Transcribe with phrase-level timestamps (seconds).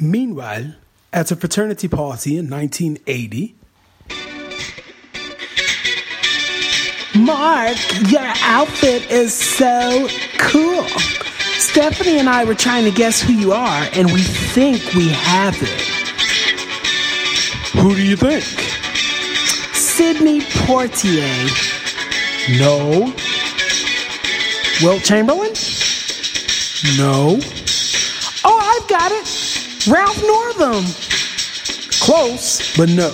[0.00, 0.74] Meanwhile,
[1.12, 3.56] at a fraternity party in 1980,
[7.16, 7.76] Mark,
[8.10, 10.08] your outfit is so
[10.38, 10.84] cool.
[11.58, 15.56] Stephanie and I were trying to guess who you are, and we think we have
[15.60, 15.68] it.
[17.78, 18.44] Who do you think?
[19.74, 21.28] Sidney Poitier.
[22.58, 23.12] No.
[24.82, 25.52] Wilt Chamberlain?
[26.96, 27.38] No.
[28.44, 29.27] Oh, I've got it.
[29.90, 30.84] Ralph Northam.
[32.00, 33.10] Close, but no.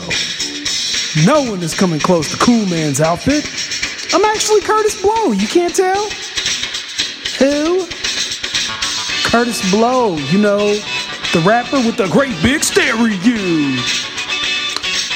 [1.24, 3.44] No one is coming close to Cool Man's outfit.
[4.12, 5.32] I'm actually Kurtis Blow.
[5.32, 6.08] You can't tell?
[7.38, 7.86] Who?
[9.30, 10.16] Kurtis Blow.
[10.16, 10.58] You know,
[11.32, 13.76] the rapper with the great big stereo.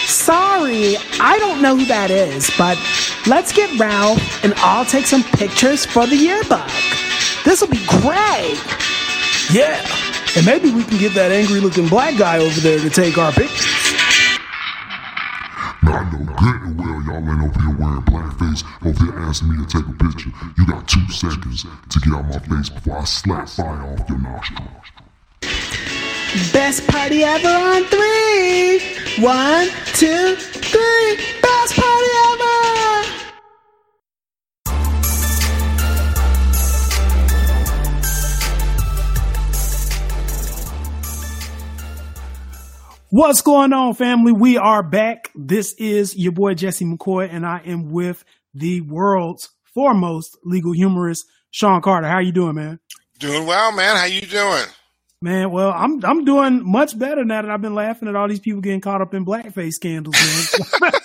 [0.06, 2.78] Sorry, I don't know who that is, but
[3.26, 6.68] let's get Ralph and I'll take some pictures for the yearbook.
[7.44, 8.60] This will be great.
[9.50, 9.82] Yeah,
[10.38, 13.32] and maybe we can get that angry looking black guy over there to take our
[13.32, 13.66] pictures.
[15.82, 19.50] Now I know good and well y'all ain't over here wearing blackface, over here asking
[19.50, 20.30] me to take a picture.
[20.56, 24.18] You got two seconds to get out my face before I slap fire off your
[24.18, 24.68] nostril.
[26.52, 28.78] Best party ever on three.
[29.18, 31.16] One, two, three.
[31.42, 32.27] Best party ever.
[43.10, 44.32] What's going on, family?
[44.32, 45.30] We are back.
[45.34, 51.24] This is your boy Jesse McCoy, and I am with the world's foremost legal humorist,
[51.50, 52.06] Sean Carter.
[52.06, 52.80] How you doing, man?
[53.18, 53.96] Doing well, man.
[53.96, 54.66] How you doing?
[55.22, 58.40] Man, well, I'm I'm doing much better now that I've been laughing at all these
[58.40, 61.00] people getting caught up in blackface scandals, man.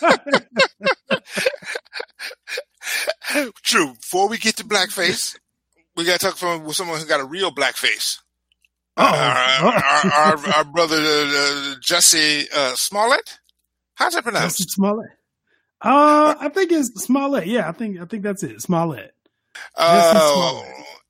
[3.64, 3.94] True.
[3.94, 5.38] Before we get to blackface,
[5.96, 8.18] we got to talk from with someone who got a real blackface.
[8.96, 9.04] Oh.
[9.04, 13.40] Uh, our, our, our, our brother uh, Jesse uh, Smollett.
[13.96, 14.58] How's that pronounced?
[14.58, 15.10] Justin Smollett.
[15.82, 17.48] Uh, I think it's Smollett.
[17.48, 18.62] Yeah, I think I think that's it.
[18.62, 19.14] Smollett.
[19.78, 20.66] Oh,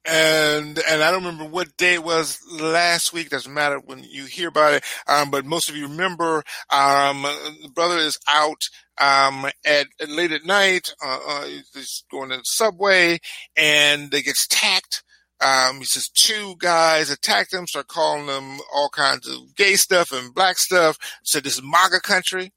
[0.05, 3.29] and and I don't remember what day it was last week.
[3.29, 4.83] Doesn't matter when you hear about it.
[5.07, 6.43] Um, but most of you remember.
[6.69, 8.61] Um, the brother is out
[8.99, 10.93] um at, at late at night.
[11.03, 13.19] Uh, uh, he's going to the subway,
[13.55, 15.03] and they gets tacked.
[15.43, 20.11] Um, he says two guys attacked them, start calling them all kinds of gay stuff
[20.11, 20.97] and black stuff.
[21.23, 22.53] Said this is MAGA country.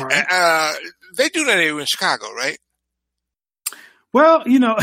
[0.00, 0.24] Right.
[0.30, 0.74] Uh,
[1.16, 2.58] they do that here in Chicago, right?
[4.12, 4.76] Well, you know,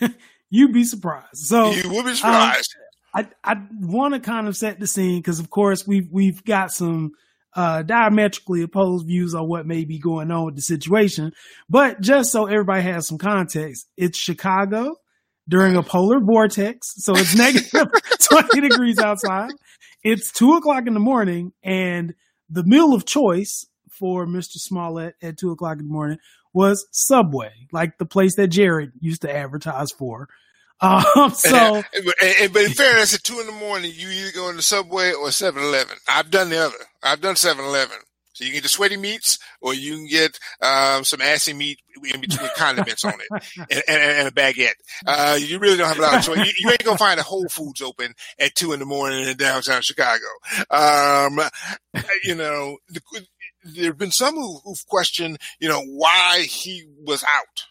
[0.50, 1.36] you'd be surprised.
[1.36, 2.74] So you would be surprised.
[3.14, 6.72] I I want to kind of set the scene because, of course, we've we've got
[6.72, 7.12] some
[7.56, 11.32] uh, diametrically opposed views on what may be going on with the situation.
[11.68, 14.96] But just so everybody has some context, it's Chicago
[15.48, 17.88] during a polar vortex, so it's negative
[18.30, 19.50] twenty degrees outside.
[20.02, 22.14] It's two o'clock in the morning, and
[22.48, 26.18] the meal of choice for Mister Smollett at two o'clock in the morning
[26.52, 30.28] was Subway, like the place that Jared used to advertise for.
[30.80, 31.02] Um,
[31.34, 35.12] so but, in fairness, at two in the morning, you either go in the subway
[35.12, 35.96] or 7-Eleven.
[36.08, 36.76] I've done the other.
[37.02, 37.98] I've done 7-Eleven.
[38.38, 41.80] So you can get the sweaty meats, or you can get um, some assy meat
[42.14, 44.74] in between condiments on it, and, and, and a baguette.
[45.04, 46.38] Uh, you really don't have a lot of choice.
[46.46, 49.36] You, you ain't gonna find a Whole Foods open at two in the morning in
[49.36, 50.22] downtown Chicago.
[50.70, 51.40] Um,
[52.22, 53.00] you know, the,
[53.64, 57.64] there have been some who, who've questioned, you know, why he was out.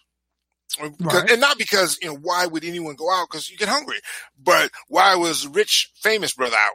[0.97, 1.31] Because- Right.
[1.31, 3.28] And not because, you know, why would anyone go out?
[3.31, 3.99] Because you get hungry.
[4.38, 6.73] But why was rich, famous brother out?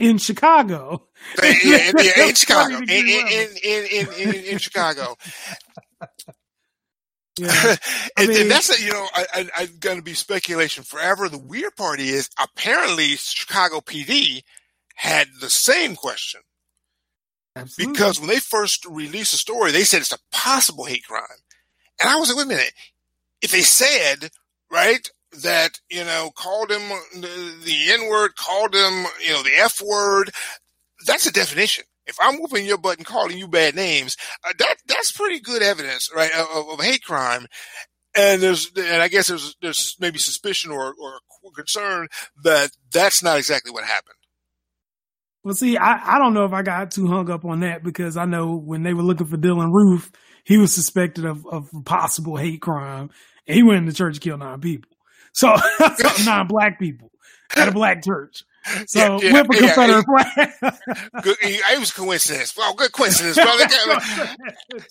[0.00, 1.08] In Chicago,
[1.42, 2.76] Yeah, yeah, yeah, in Chicago.
[2.78, 5.16] In, in, in, in, Chicago.
[7.38, 7.76] Yeah.
[8.18, 11.28] and, mean- and that's, a, you know, I, I, I'm going to be speculation forever.
[11.28, 14.42] The weird part is apparently Chicago PD
[14.96, 16.42] had the same question
[17.56, 17.92] Absolutely.
[17.92, 21.24] because when they first released the story, they said it's a possible hate crime.
[22.00, 22.72] And I was like, wait a minute.
[23.40, 24.30] If they said,
[24.70, 25.08] right,
[25.42, 29.80] that, you know, called him the, the N word, called him, you know, the F
[29.80, 30.30] word,
[31.06, 31.84] that's a definition.
[32.06, 35.62] If I'm whooping your butt and calling you bad names, uh, that, that's pretty good
[35.62, 37.46] evidence, right, of, of hate crime.
[38.16, 41.20] And there's, and I guess there's, there's maybe suspicion or, or
[41.54, 42.08] concern
[42.42, 44.16] that that's not exactly what happened.
[45.44, 48.16] well, see, I, I don't know if I got too hung up on that because
[48.16, 50.10] I know when they were looking for Dylann Roof,
[50.44, 53.10] he was suspected of, of possible hate crime,
[53.46, 54.89] he went into church and killed nine people.
[55.32, 55.54] So
[56.24, 57.10] non-black people
[57.56, 58.44] at a black church.
[58.86, 60.04] So yeah, yeah, whip a Confederate
[60.36, 61.22] yeah, flag.
[61.22, 62.54] good, it was coincidence.
[62.54, 63.64] Well, good coincidence, brother.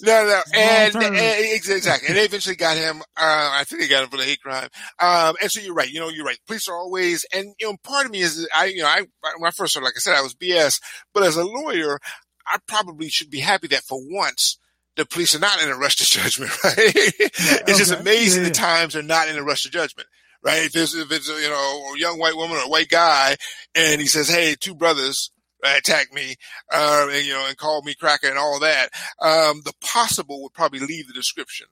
[0.02, 1.16] no, no, and, and,
[1.54, 2.08] exactly.
[2.08, 3.02] And they eventually got him.
[3.16, 4.70] Uh, I think they got him for the hate crime.
[5.00, 5.90] Um, and so you're right.
[5.90, 6.40] You know, you're right.
[6.48, 9.06] Police are always, and you know, part of me is, I, you know, I
[9.38, 10.82] when I first started, like I said, I was BS.
[11.14, 12.00] But as a lawyer,
[12.48, 14.58] I probably should be happy that for once
[14.96, 16.76] the police are not in a rush to judgment, right?
[16.78, 17.74] it's okay.
[17.74, 20.08] just amazing yeah, the times are not in a rush to judgment
[20.44, 20.64] right?
[20.64, 23.38] If it's, if it's, you know, a young white woman or a white guy
[23.76, 25.32] and he says, Hey, two brothers
[25.64, 26.36] attacked me,
[26.72, 28.90] uh, and, you know, and called me cracker and all that,
[29.22, 31.68] um, the possible would probably leave the description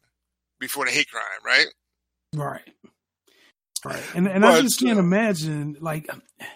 [0.60, 1.68] before the hate crime, right?
[2.36, 2.74] Right.
[3.86, 4.04] Right.
[4.16, 6.10] And, and but, I just can't uh, imagine like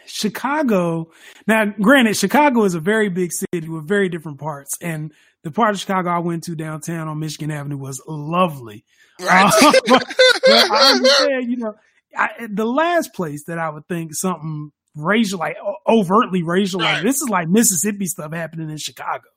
[0.05, 1.11] Chicago.
[1.47, 4.71] Now, granted, Chicago is a very big city with very different parts.
[4.81, 8.83] And the part of Chicago I went to downtown on Michigan Avenue was lovely.
[9.19, 9.45] Right.
[9.45, 10.03] Uh, but,
[10.45, 11.75] but I understand, you know,
[12.15, 16.95] I, the last place that I would think something racial, like overtly racial, right.
[16.95, 19.27] like this is like Mississippi stuff happening in Chicago.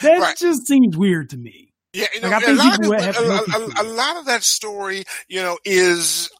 [0.00, 0.36] That right.
[0.36, 1.72] just seems weird to me.
[1.92, 5.04] Yeah, you know, like, I think people of, a, a, a, lot of that story,
[5.28, 6.30] you know, is,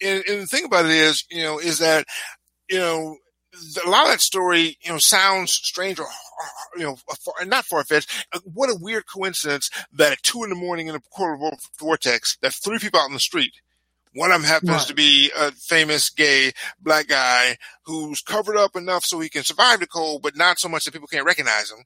[0.00, 2.04] and, and the thing about it is, you know, is that,
[2.68, 3.16] you know,
[3.84, 6.06] a lot of that story, you know, sounds strange or,
[6.76, 6.96] you know,
[7.46, 8.26] not far fetched.
[8.32, 11.38] Uh, what a weird coincidence that at two in the morning in a polar
[11.78, 13.52] vortex, that three people out in the street
[14.14, 14.86] one of them happens right.
[14.86, 19.80] to be a famous gay black guy who's covered up enough so he can survive
[19.80, 21.84] the cold, but not so much that people can't recognize him.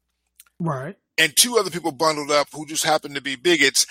[0.58, 0.96] Right.
[1.19, 3.87] And two other people bundled up who just happen to be bigots.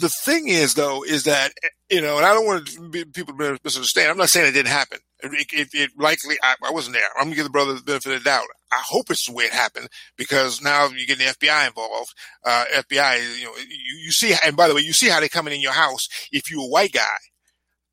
[0.00, 1.52] The thing is, though, is that
[1.88, 4.10] you know, and I don't want people to misunderstand.
[4.10, 4.98] I'm not saying it didn't happen.
[5.20, 7.08] It, it, it likely, I, I, wasn't there.
[7.16, 8.46] I'm gonna give the brother the benefit of the doubt.
[8.70, 12.12] I hope it's the way it happened because now you're getting the FBI involved.
[12.44, 15.28] Uh, FBI, you know, you, you see, and by the way, you see how they
[15.28, 17.16] coming in your house if you're a white guy,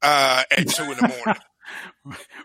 [0.02, 1.42] uh, at two in the morning.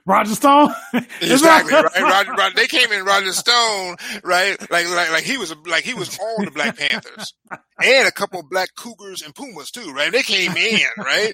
[0.07, 0.73] Roger Stone.
[1.21, 1.85] exactly right.
[2.01, 4.59] Roger, Roger, they came in Roger Stone, right?
[4.71, 7.35] Like like like he was like he was all the Black Panthers
[7.83, 10.13] and a couple of Black Cougars and Pumas too, right?
[10.13, 11.33] They came in, right?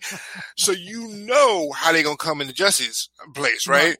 [0.57, 3.97] So you know how they gonna come into Jesse's place, right?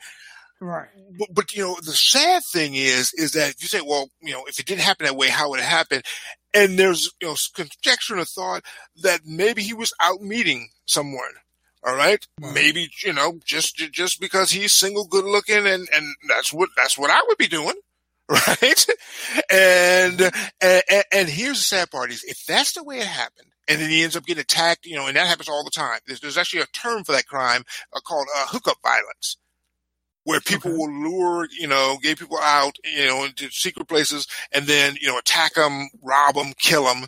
[0.61, 0.89] Right.
[1.19, 4.45] But, but you know the sad thing is is that you say, well, you know,
[4.47, 6.01] if it didn't happen that way, how would it happen?
[6.55, 8.65] And there's you know conjecture and thought
[9.03, 11.33] that maybe he was out meeting someone
[11.87, 12.27] all right?
[12.41, 16.99] Maybe, you know, just, just because he's single, good looking and, and that's what, that's
[16.99, 17.75] what I would be doing.
[18.27, 18.87] Right.
[19.51, 20.33] And,
[20.63, 23.91] and, and here's the sad part is if that's the way it happened, and then
[23.91, 25.99] he ends up getting attacked, you know, and that happens all the time.
[26.07, 29.37] There's, there's actually a term for that crime uh, called uh, hookup violence,
[30.25, 30.79] where people okay.
[30.79, 35.09] will lure, you know, gay people out, you know, into secret places and then, you
[35.09, 37.07] know, attack them, rob them, kill them,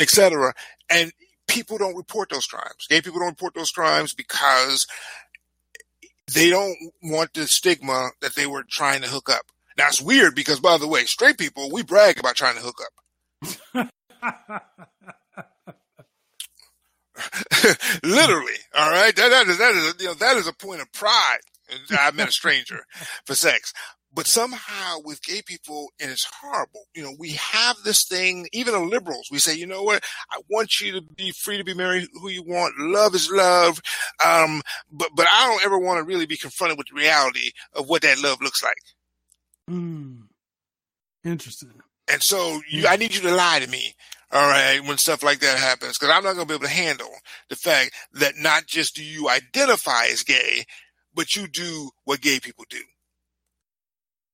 [0.00, 0.54] etc.
[0.90, 1.12] And
[1.46, 2.86] people don't report those crimes.
[2.88, 4.86] Gay people don't report those crimes because
[6.32, 9.46] they don't want the stigma that they were trying to hook up.
[9.78, 12.80] Now it's weird because, by the way, straight people we brag about trying to hook
[13.74, 13.90] up.
[18.02, 19.14] Literally, all right.
[19.14, 21.38] That, that is that is you know that is a point of pride.
[21.90, 22.86] I met a stranger
[23.24, 23.72] for sex
[24.16, 28.72] but somehow with gay people, and it's horrible, you know, we have this thing, even
[28.72, 30.02] the liberals, we say, you know what,
[30.32, 32.78] I want you to be free to be married who you want.
[32.78, 33.78] Love is love.
[34.26, 37.90] Um, but, but I don't ever want to really be confronted with the reality of
[37.90, 38.78] what that love looks like.
[39.70, 40.22] Mm.
[41.22, 41.74] Interesting.
[42.08, 43.94] And so you, I need you to lie to me.
[44.32, 44.80] All right.
[44.82, 47.12] When stuff like that happens, cause I'm not going to be able to handle
[47.50, 50.64] the fact that not just do you identify as gay,
[51.14, 52.80] but you do what gay people do.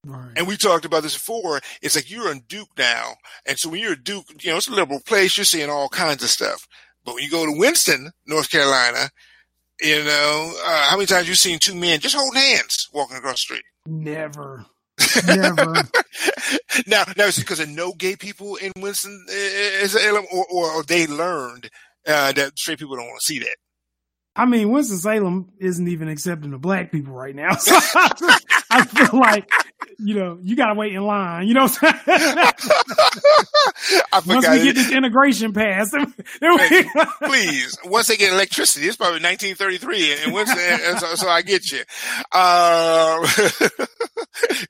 [0.04, 0.32] Right.
[0.36, 1.60] And we talked about this before.
[1.80, 3.14] It's like you're in Duke now.
[3.46, 5.36] And so when you're a Duke, you know, it's a liberal place.
[5.36, 6.66] You're seeing all kinds of stuff.
[7.04, 9.10] But when you go to Winston, North Carolina,
[9.80, 13.34] you know, uh, how many times you seen two men just holding hands walking across
[13.34, 13.64] the street?
[13.86, 14.66] Never.
[15.26, 15.72] Never.
[16.86, 19.24] now, now it's because of no gay people in Winston,
[20.32, 21.70] or, or, or they learned
[22.06, 23.56] uh, that straight people don't want to see that.
[24.34, 27.54] I mean, Winston Salem isn't even accepting the black people right now.
[27.54, 27.74] So
[28.72, 29.48] I feel like
[29.98, 31.46] you know, you gotta wait in line.
[31.46, 31.94] You know I'm saying?
[34.26, 35.94] once we get this integration passed,
[36.40, 36.84] hey,
[37.22, 37.78] please.
[37.84, 41.82] Once they get electricity, it's probably 1933, and once and so, so, I get you.
[42.32, 43.24] Uh,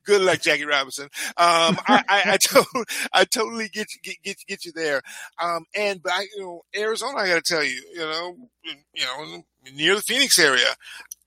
[0.05, 1.05] good luck, Jackie Robinson.
[1.37, 5.03] Um, I, I, I, to- I totally get you, get, get, get you there.
[5.41, 9.05] Um, and but I, you know, Arizona, I got to tell you, you know, you
[9.05, 9.43] know,
[9.75, 10.67] near the Phoenix area,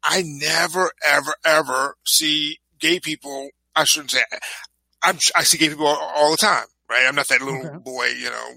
[0.03, 4.21] I never, ever, ever see gay people I shouldn't say.
[5.03, 7.05] I'm, I see gay people all, all the time, right?
[7.07, 7.77] I'm not that little okay.
[7.77, 8.49] boy, you know,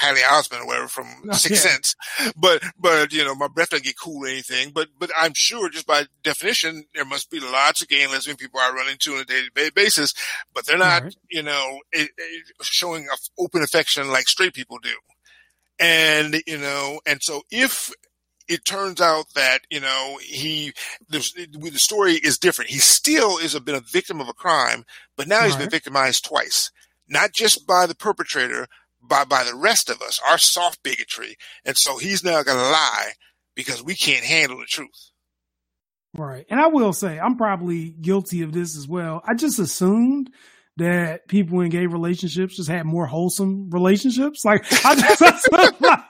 [0.00, 1.70] Haley Osment or whatever from oh, Sixth Yeah.
[1.72, 1.94] Sense.
[2.36, 4.70] But, but, you know, my breath doesn't get cool or anything.
[4.72, 8.36] But, but I'm sure just by definition, there must be lots of gay and lesbian
[8.36, 10.14] people I run into on a daily ba- basis,
[10.54, 11.16] but they're not, Right.
[11.30, 13.08] you know, it, it, showing
[13.38, 14.94] open affection like straight people do.
[15.78, 17.90] And, you know, and so if
[18.50, 20.72] it turns out that, you know, he,
[21.08, 21.24] the,
[21.56, 22.70] the story is different.
[22.70, 24.84] He still is a, been a victim of a crime,
[25.16, 26.72] but now he's been victimized twice,
[27.08, 28.66] not just by the perpetrator,
[29.00, 31.36] by, by the rest of us, our soft bigotry.
[31.64, 33.12] And so he's now going to lie
[33.54, 35.12] because we can't handle the truth.
[36.12, 36.44] Right.
[36.50, 39.22] And I will say, I'm probably guilty of this as well.
[39.28, 40.30] I just assumed
[40.80, 44.46] that people in gay relationships just had more wholesome relationships.
[44.46, 46.00] Like, I just like,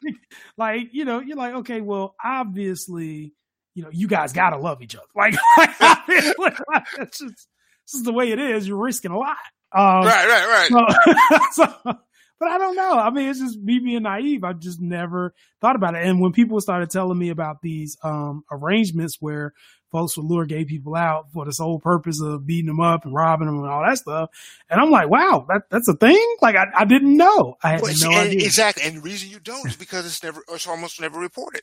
[0.57, 3.35] like, you know, you're like, okay, well, obviously,
[3.75, 5.07] you know, you guys gotta love each other.
[5.17, 6.57] Like, like
[7.01, 7.49] it's just,
[7.87, 8.69] this is the way it is.
[8.69, 9.37] You're risking a lot.
[9.73, 11.53] Um, right, right, right.
[11.53, 11.99] so, so-
[12.39, 12.93] but I don't know.
[12.93, 14.45] I mean, it's just me being naive.
[14.45, 16.07] I've just never thought about it.
[16.07, 19.53] And when people started telling me about these um, arrangements where
[19.91, 23.15] folks would lure gay people out for the sole purpose of beating them up and
[23.15, 24.31] robbing them and all that stuff,
[24.69, 26.37] and I'm like, wow, that that's a thing.
[26.41, 27.57] Like I, I didn't know.
[27.63, 28.45] I had Well, no and- idea.
[28.47, 28.85] exactly.
[28.85, 31.63] And the reason you don't is because it's never, it's almost never reported.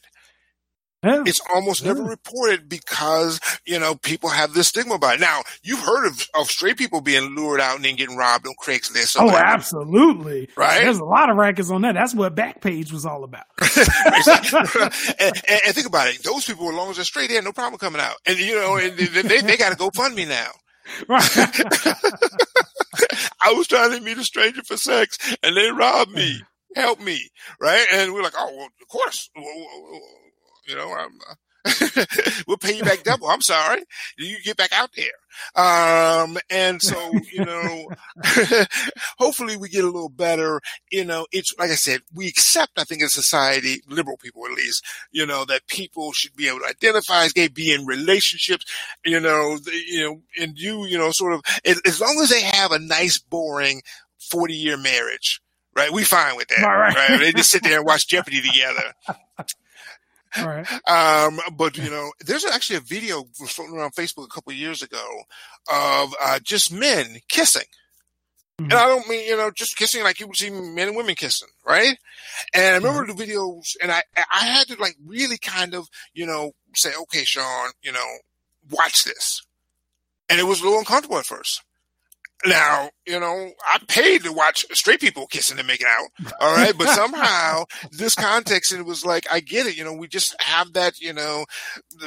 [1.04, 1.24] Yeah.
[1.27, 5.22] It's almost never reported because, you know, people have this stigma about it.
[5.22, 8.56] Now, you've heard of, of straight people being lured out and then getting robbed on
[8.62, 9.16] Craigslist.
[9.20, 10.50] Oh, absolutely.
[10.58, 10.82] Right?
[10.82, 11.94] There's a lot of rackets on that.
[11.94, 13.46] That's what Backpage was all about.
[13.62, 13.80] and,
[15.20, 16.24] and, and think about it.
[16.24, 18.16] Those people, as long as they're straight, they had no problem coming out.
[18.25, 20.50] And, you know, and they, they, they got to go fund me now.
[21.10, 21.22] Right.
[23.42, 26.42] I was trying to meet a stranger for sex and they robbed me.
[26.75, 27.30] Help me.
[27.60, 27.86] Right.
[27.94, 29.30] And we're like, oh, well, of course.
[30.67, 31.36] You know, I'm, uh,
[32.47, 33.27] we'll pay you back double.
[33.27, 33.83] I'm sorry.
[34.17, 35.07] You get back out there.
[35.55, 37.89] Um, and so, you know,
[39.17, 40.62] hopefully we get a little better.
[40.91, 44.53] You know, it's like I said, we accept, I think in society, liberal people at
[44.53, 48.65] least, you know, that people should be able to identify as gay, be in relationships,
[49.05, 52.29] you know, the, you know, and you, you know, sort of, as, as long as
[52.29, 53.81] they have a nice, boring
[54.31, 55.41] 40 year marriage,
[55.75, 55.91] right?
[55.91, 56.95] We fine with that, right.
[56.95, 57.19] right?
[57.19, 58.93] They just sit there and watch Jeopardy together.
[60.38, 60.67] all right.
[60.88, 64.57] Um, but you know, there's actually a video was floating around Facebook a couple of
[64.57, 65.05] years ago
[65.72, 67.63] of uh, just men kissing.
[68.60, 68.65] Mhm.
[68.65, 71.15] And I don't mean, you know, just kissing like you would see men and women
[71.15, 71.98] kissing, right?
[72.53, 76.25] And I remember the videos and I, I had to like really kind of, you
[76.25, 78.05] know, say, okay, Sean, you know,
[78.72, 79.41] watch this.
[80.29, 81.62] And it was a little uncomfortable at first.
[82.46, 86.34] Now, you know, I paid to watch straight people kissing and making out.
[86.39, 86.77] All right.
[86.77, 89.75] But somehow this context, it was like, I get it.
[89.75, 91.46] You know, we just have that, you know,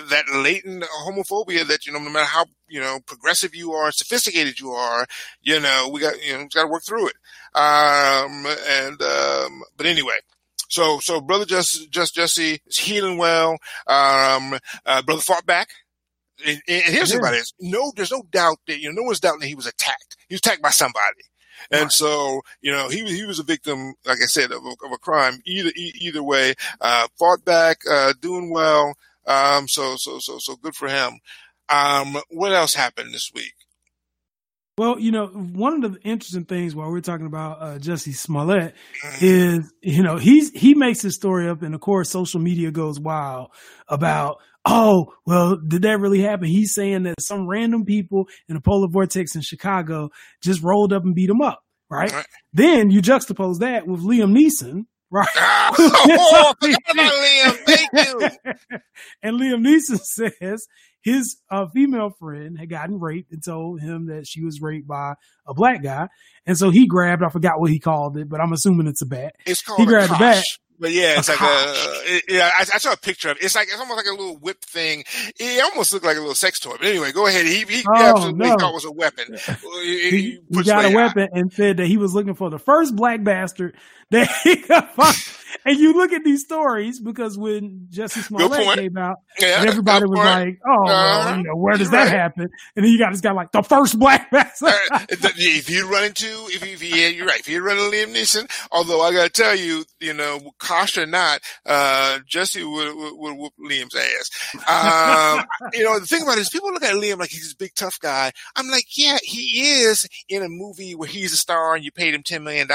[0.08, 4.60] that latent homophobia that, you know, no matter how, you know, progressive you are, sophisticated
[4.60, 5.06] you are,
[5.42, 7.16] you know, we got, you know, we got to work through it.
[7.54, 10.14] Um, and, um, but anyway.
[10.68, 13.56] So, so brother just, just Jesse is healing well.
[13.88, 14.56] Um,
[14.86, 15.70] uh, brother fought back.
[16.46, 17.20] And, and here's the Yeah.
[17.20, 17.52] about it.
[17.60, 20.16] No, there's no doubt that, you know, no one's doubting that he was attacked.
[20.28, 21.04] He was attacked by somebody.
[21.70, 21.92] And Right.
[21.92, 24.98] so, you know, he, he was a victim, like I said, of a, of a
[24.98, 25.40] crime.
[25.44, 28.94] Either, either way, uh, fought back, uh, doing well.
[29.26, 31.20] Um, so, so, so, so good for him.
[31.68, 33.52] Um, what else happened this week?
[34.78, 38.74] Well, you know, one of the interesting things while we're talking about uh, Jesse Smollett
[39.20, 42.98] is, you know, he's he makes his story up, and of course, social media goes
[42.98, 43.50] wild
[43.88, 46.46] about, oh, well, did that really happen?
[46.46, 50.10] He's saying that some random people in a polar vortex in Chicago
[50.42, 52.12] just rolled up and beat him up, right?
[52.12, 52.26] Right.
[52.52, 55.28] Then you juxtapose that with Liam Neeson, right?
[55.72, 57.69] Oh, oh about Liam.
[57.92, 58.28] Thank you.
[59.22, 59.98] and Liam Neeson
[60.40, 60.66] says
[61.02, 65.14] his uh, female friend had gotten raped and told him that she was raped by
[65.46, 66.08] a black guy.
[66.46, 69.06] And so he grabbed, I forgot what he called it, but I'm assuming it's a
[69.06, 69.34] bat.
[69.46, 70.20] It's called He a grabbed the cosh.
[70.20, 70.44] bat.
[70.78, 71.72] But yeah, it's A like a,
[72.16, 73.42] it- yeah, I, I saw a picture of it.
[73.42, 75.04] It's like, it's almost like a little whip thing.
[75.38, 76.70] It almost looked like a little sex toy.
[76.78, 77.44] But anyway, go ahead.
[77.44, 78.56] He, he Oh, absolutely no.
[78.56, 79.36] thought it was a weapon.
[79.82, 82.96] He, He, he got a weapon and said that he was looking for the first
[82.96, 83.76] black bastard
[84.10, 85.14] that he could find.
[85.66, 90.04] And you look at these stories because when Jesse Smollett came out, Yeah, and everybody
[90.06, 91.36] was like, "Oh, Uh-huh.
[91.36, 92.12] you know, where does You're that right.
[92.12, 94.72] happen?" And then you got this guy like the first black bastard.
[94.90, 97.40] Uh, if you run into, if you, if you, yeah, you're right.
[97.40, 101.06] If you run into Liam Neeson, although I gotta tell you, you know, Cosh or
[101.06, 104.30] not, uh, Jesse would, would, would whoop Liam's ass.
[104.68, 107.54] Um, you know, the thing about it is people look at Liam like he's this
[107.54, 108.32] big tough guy.
[108.56, 112.14] I'm like, yeah, he is in a movie where he's a star and you paid
[112.14, 112.66] him $10 million.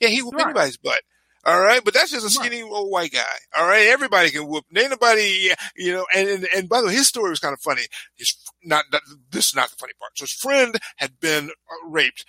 [0.00, 0.44] Yeah, he whoop Right.
[0.46, 1.00] anybody's butt.
[1.44, 3.20] All right, but that's just a skinny old white guy.
[3.56, 4.66] All right, everybody can whoop.
[4.76, 6.06] Ain't nobody, you know.
[6.14, 7.82] And, and and by the way, his story was kind of funny.
[8.16, 10.12] His not, not this is not the funny part.
[10.16, 12.26] So his friend had been uh, raped.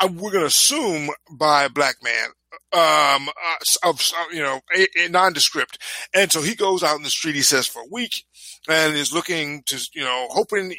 [0.00, 2.28] Uh, we're gonna assume by a black man,
[2.72, 5.78] um, uh, of you know a, a nondescript,
[6.14, 7.34] and so he goes out in the street.
[7.34, 8.24] He says for a week,
[8.68, 10.74] and is looking to you know hoping.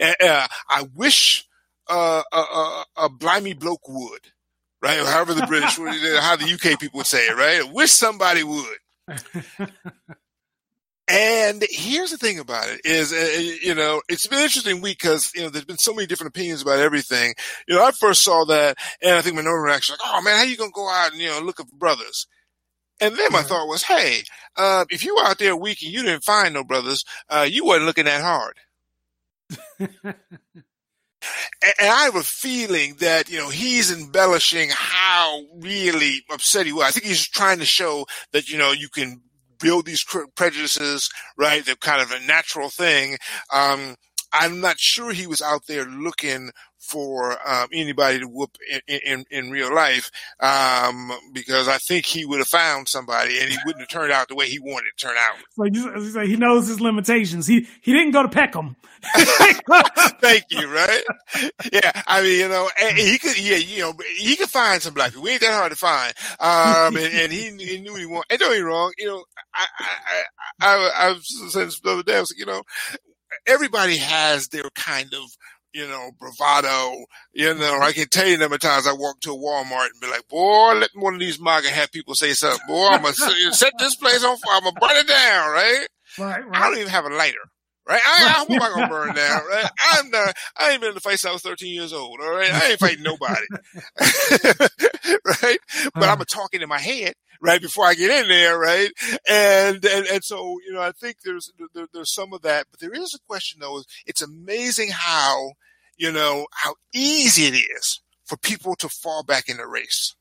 [0.00, 1.46] Uh, I wish
[1.88, 4.32] uh, a, a, a blimey bloke would,
[4.82, 5.00] right?
[5.00, 7.72] Or however the British, how the UK people would say it, right?
[7.72, 8.78] Wish somebody would.
[11.12, 14.98] And here's the thing about it is, uh, you know, it's been an interesting week
[15.02, 17.34] because, you know, there's been so many different opinions about everything.
[17.66, 20.22] You know, I first saw that and I think my normal reaction was like, oh
[20.22, 22.28] man, how you going to go out and, you know, look at brothers?
[23.00, 24.22] And then my thought was, hey,
[24.56, 27.46] uh, if you were out there a week and you didn't find no brothers, uh,
[27.48, 28.56] you wasn't looking that hard.
[31.62, 36.84] and, I have a feeling that, you know, he's embellishing how really upset he was.
[36.84, 39.20] I think he's trying to show that, you know, you can
[39.58, 40.04] build these
[40.36, 41.64] prejudices, right?
[41.64, 43.18] They're kind of a natural thing.
[43.52, 43.94] Um,
[44.32, 46.50] I'm not sure he was out there looking
[46.90, 48.56] for um, anybody to whoop
[48.88, 53.48] in, in, in real life um, because I think he would have found somebody and
[53.48, 56.10] he wouldn't have turned out the way he wanted to turn out.
[56.12, 57.46] So he knows his limitations.
[57.46, 58.76] He he didn't go to Peckham.
[60.20, 60.72] Thank you.
[60.72, 61.02] Right?
[61.72, 62.02] Yeah.
[62.06, 63.38] I mean, you know, he could.
[63.38, 63.56] Yeah.
[63.56, 65.22] You know, he could find some black people.
[65.22, 66.12] We ain't that hard to find.
[66.38, 68.26] Um, and, and he, he knew he wanted.
[68.30, 68.92] And don't get wrong.
[68.98, 70.22] You know, I I
[70.60, 72.16] I, I, I was saying this the other day.
[72.16, 72.62] I was like, you know,
[73.46, 75.36] everybody has their kind of
[75.72, 77.04] you know, bravado.
[77.32, 79.90] You know, I can tell you the number of times I walk to a Walmart
[79.92, 82.60] and be like, boy, let one of these MAGA have people say something.
[82.66, 84.56] Boy, I'm going to set this place on fire.
[84.56, 85.86] I'm going to burn it down, right?
[86.18, 86.62] Right, right?
[86.62, 87.38] I don't even have a lighter.
[87.90, 88.00] Right?
[88.06, 89.40] I, am I gonna burn down?
[89.48, 89.68] Right?
[89.90, 92.20] I'm not, I ain't been in the fight since I was 13 years old.
[92.20, 92.52] All right.
[92.52, 93.46] I ain't fighting nobody.
[95.42, 95.58] right?
[95.94, 98.56] But I'm talking in my head right before I get in there.
[98.56, 98.90] Right.
[99.28, 102.78] And, and, and so, you know, I think there's, there, there's some of that, but
[102.78, 103.82] there is a question though.
[104.06, 105.54] It's amazing how,
[105.96, 110.14] you know, how easy it is for people to fall back in the race.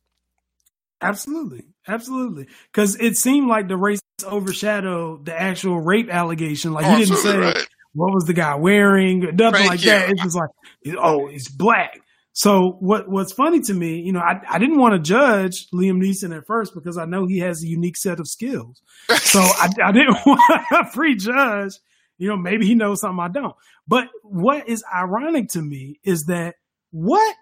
[1.02, 1.66] Absolutely.
[1.88, 2.48] Absolutely.
[2.74, 6.74] Cause it seemed like the race overshadowed the actual rape allegation.
[6.74, 7.68] Like oh, he didn't say right.
[7.94, 9.92] what was the guy wearing, nothing Thank like you.
[9.92, 10.10] that.
[10.10, 10.50] It's just like,
[10.98, 12.00] oh, he's black.
[12.34, 16.02] So what what's funny to me, you know, I, I didn't want to judge Liam
[16.02, 18.82] Neeson at first because I know he has a unique set of skills.
[19.18, 21.74] So I, I didn't want to prejudge.
[22.18, 23.56] You know, maybe he knows something I don't.
[23.88, 26.56] But what is ironic to me is that
[26.92, 27.36] what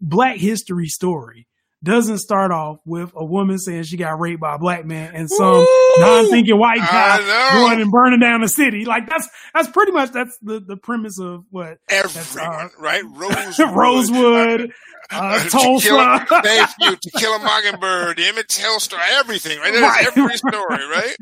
[0.00, 1.46] Black History story
[1.82, 5.28] doesn't start off with a woman saying she got raped by a black man and
[5.28, 5.66] some
[5.98, 8.84] non-thinking white guy going and burning down the city.
[8.84, 13.02] Like that's that's pretty much that's the, the premise of what everyone, uh, right?
[13.12, 14.72] Rosewood, Rosewood,
[15.12, 16.26] uh, uh, Tulsa.
[16.42, 16.96] Thank you.
[16.96, 19.72] To Kill a Mockingbird, Emmett Till story, everything, right?
[19.72, 20.06] There's right.
[20.16, 21.16] every story, right?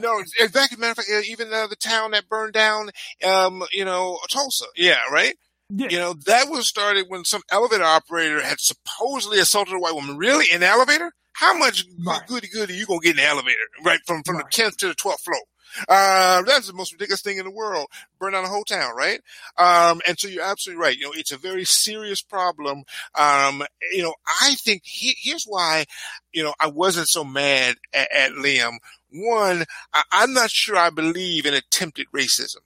[0.00, 0.78] no, exactly.
[0.78, 2.90] matter of fact, even uh, the town that burned down,
[3.24, 5.34] um, you know, Tulsa, yeah, right.
[5.70, 5.88] Yeah.
[5.90, 10.16] You know, that was started when some elevator operator had supposedly assaulted a white woman.
[10.16, 10.46] Really?
[10.52, 11.12] In the elevator?
[11.32, 12.26] How much right.
[12.26, 13.58] goody goody you gonna get in the elevator?
[13.84, 14.00] Right?
[14.06, 14.44] From, from right.
[14.50, 15.40] the 10th to the 12th floor.
[15.88, 17.86] Uh, that's the most ridiculous thing in the world.
[18.18, 19.20] Burn down a whole town, right?
[19.56, 20.96] Um, and so you're absolutely right.
[20.96, 22.82] You know, it's a very serious problem.
[23.18, 25.84] Um, you know, I think he, here's why,
[26.32, 28.78] you know, I wasn't so mad at, at Liam.
[29.12, 32.58] One, I, I'm not sure I believe in attempted racism.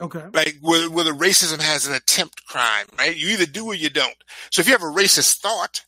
[0.00, 0.24] Okay.
[0.32, 3.16] Like whether, where the racism has an attempt crime, right?
[3.16, 4.16] You either do or you don't.
[4.50, 5.84] So if you have a racist thought,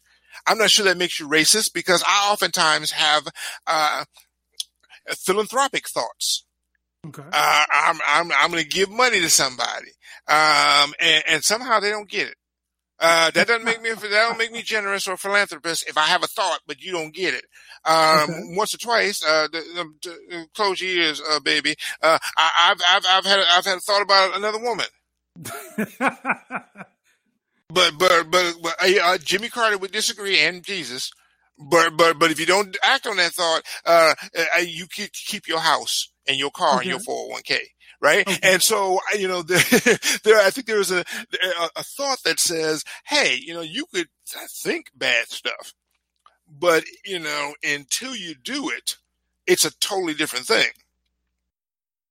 [0.46, 3.28] I'm not sure that makes you racist because I oftentimes have
[3.66, 4.04] uh,
[5.16, 6.44] philanthropic thoughts.
[7.06, 7.22] Okay.
[7.32, 9.92] Uh, I'm I'm I'm going to give money to somebody,
[10.28, 12.36] um, and, and somehow they don't get it.
[12.98, 16.22] Uh, that doesn't make me that don't make me generous or philanthropist if I have
[16.22, 17.44] a thought, but you don't get it.
[17.84, 18.40] Um, okay.
[18.56, 19.62] once or twice, uh, the,
[20.02, 21.74] the, close your ears, uh, baby.
[22.02, 24.86] Uh, I, have I've, I've had, I've had a thought about another woman.
[27.68, 31.10] but, but, but, but uh, Jimmy Carter would disagree and Jesus.
[31.58, 35.60] But, but, but if you don't act on that thought, uh, uh you keep your
[35.60, 36.90] house and your car okay.
[36.90, 37.58] and your 401k
[38.00, 38.26] right?
[38.26, 38.38] Okay.
[38.42, 39.60] And so, you know, there,
[40.24, 41.04] there, I think there's a,
[41.76, 44.08] a thought that says, hey, you know, you could
[44.62, 45.72] think bad stuff,
[46.60, 48.96] but, you know, until you do it,
[49.46, 50.68] it's a totally different thing.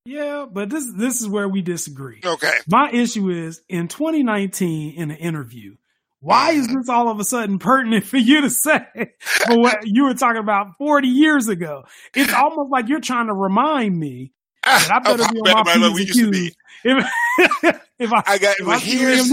[0.04, 2.20] Yeah, but this this is where we disagree.
[2.24, 2.54] Okay.
[2.66, 5.76] My issue is in 2019 in an interview,
[6.20, 6.76] why is mm-hmm.
[6.78, 8.86] this all of a sudden pertinent for you to say
[9.20, 11.84] for what you were talking about 40 years ago?
[12.14, 14.32] It's almost like you're trying to remind me
[14.64, 16.56] that I better be on my P's and Q's.
[16.82, 17.06] If,
[17.98, 19.28] if I, I got if well, I here's,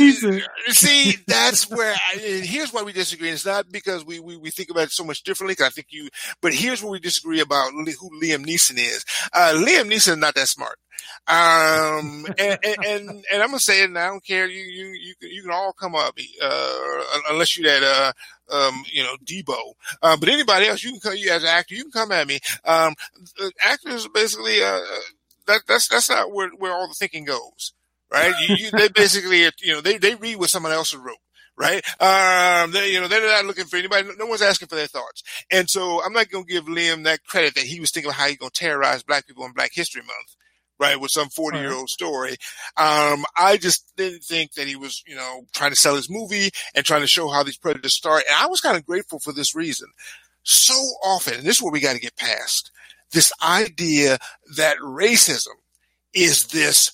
[0.78, 3.30] see that's where I, here's why we disagree.
[3.30, 5.56] It's not because we, we, we think about it so much differently.
[5.56, 6.10] Cause I think you,
[6.42, 7.86] but here's where we disagree about who
[8.22, 9.06] Liam Neeson is.
[9.34, 10.78] Uh, Liam Neeson is not that smart.
[11.28, 14.48] Um, and, and, and, and, I'm gonna say it, and I don't care.
[14.48, 18.13] You, you, you, can, you can all come up, uh, unless you that, uh,
[18.54, 19.74] um, you know, Debo.
[20.02, 22.28] Uh, but anybody else, you can come, you as an actor, you can come at
[22.28, 22.40] me.
[22.66, 22.94] Um,
[23.63, 24.80] actors basically, uh,
[25.48, 27.74] that, that's, that's not where, where all the thinking goes,
[28.12, 28.34] right?
[28.48, 31.18] You, you, they basically, you know, they, they read what someone else wrote
[31.60, 31.84] right?
[32.00, 34.08] Um, they, you know, they're not looking for anybody.
[34.20, 35.24] No one's asking for their thoughts.
[35.52, 38.20] And so I'm not going to give Liam that credit that he was thinking about
[38.20, 40.36] how he's going to terrorize black people in Black History Month
[40.80, 42.38] right, with some 40 year old story.
[42.76, 46.52] Um, I just didn't think that he was, you know, trying to sell his movie
[46.76, 48.24] and trying to show how these predators start.
[48.28, 49.88] And I was kind of grateful for this reason.
[50.44, 52.72] So often, and this is what we got to get past
[53.13, 54.17] this idea
[54.56, 55.56] that racism
[56.13, 56.91] is this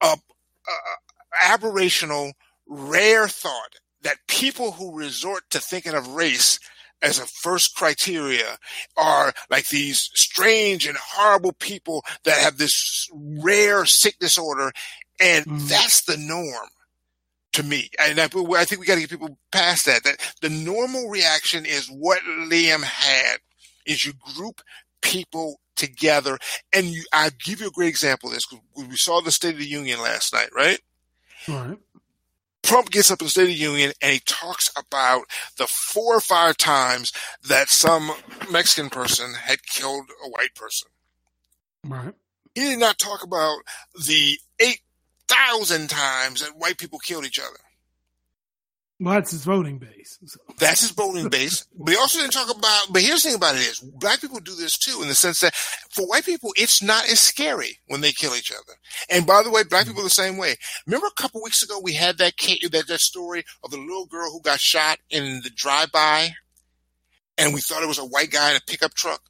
[0.00, 2.32] uh, uh, aberrational,
[2.66, 6.58] rare thought that people who resort to thinking of race
[7.02, 8.56] as a first criteria
[8.96, 14.72] are like these strange and horrible people that have this rare sick disorder.
[15.20, 15.68] And mm.
[15.68, 16.68] that's the norm
[17.52, 17.90] to me.
[17.98, 21.66] And I, I think we got to get people past that, that the normal reaction
[21.66, 23.38] is what Liam had
[23.86, 24.60] is you group
[25.02, 26.38] people together.
[26.72, 29.54] And you, I give you a great example of this because we saw the State
[29.54, 30.80] of the Union last night, right?
[31.48, 31.78] Right.
[32.62, 35.24] Trump gets up in the State of the Union and he talks about
[35.58, 37.12] the four or five times
[37.46, 38.10] that some
[38.50, 40.88] Mexican person had killed a white person.
[41.86, 42.14] Right.
[42.54, 43.58] He did not talk about
[44.06, 47.58] the 8,000 times that white people killed each other.
[49.04, 50.18] Well, that's his voting base.
[50.24, 50.40] So.
[50.58, 51.66] That's his voting base.
[51.78, 54.40] but he also didn't talk about, but here's the thing about it is black people
[54.40, 58.00] do this too in the sense that for white people, it's not as scary when
[58.00, 58.78] they kill each other.
[59.10, 60.54] And by the way, black people are the same way.
[60.86, 64.30] Remember a couple weeks ago, we had that, that, that story of the little girl
[64.32, 66.30] who got shot in the drive-by
[67.36, 69.20] and we thought it was a white guy in a pickup truck.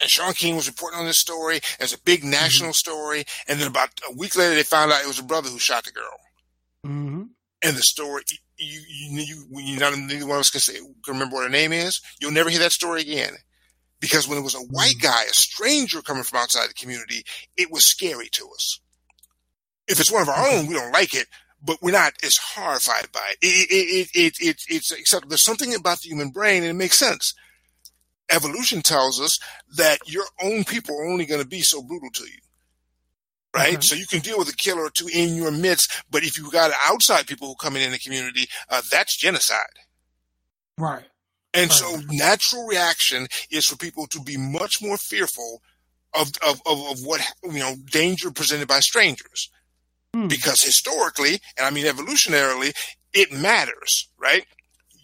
[0.00, 2.90] And Shaun King was reporting on this story as a big national mm-hmm.
[2.90, 3.24] story.
[3.48, 5.84] And then about a week later, they found out it was a brother who shot
[5.84, 6.14] the girl.
[6.84, 7.22] Mm-hmm
[7.62, 8.22] and the story
[8.58, 11.50] you you you, you not neither one of us can say can remember what her
[11.50, 12.00] name is.
[12.20, 13.34] You'll never hear that story again.
[14.00, 15.02] Because when it was a white mm.
[15.02, 17.24] guy, a stranger coming from outside the community,
[17.56, 18.80] it was scary to us.
[19.88, 21.26] If it's one of our own, we don't like it,
[21.62, 23.38] but we're not as horrified by it.
[23.42, 26.98] It, it, it, it, it's except there's something about the human brain and it makes
[26.98, 27.34] sense.
[28.30, 29.38] Evolution tells us
[29.76, 32.38] that your own people are only going to be so brutal to you
[33.58, 33.74] right?
[33.74, 33.80] Okay.
[33.80, 36.50] So you can deal with a killer or two in your midst, but if you
[36.50, 39.58] got outside people who come in in the community, uh, that's genocide.
[40.78, 41.04] Right.
[41.54, 41.72] And right.
[41.72, 45.62] so natural reaction is for people to be much more fearful
[46.14, 49.50] of, of, of, of what, you know, danger presented by strangers.
[50.14, 50.28] Hmm.
[50.28, 52.72] Because historically, and I mean evolutionarily,
[53.12, 54.44] it matters, right?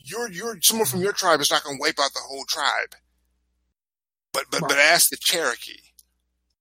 [0.04, 2.94] You're, you're, someone from your tribe is not going to wipe out the whole tribe.
[4.32, 4.68] But, but, right.
[4.70, 5.80] but ask the Cherokee,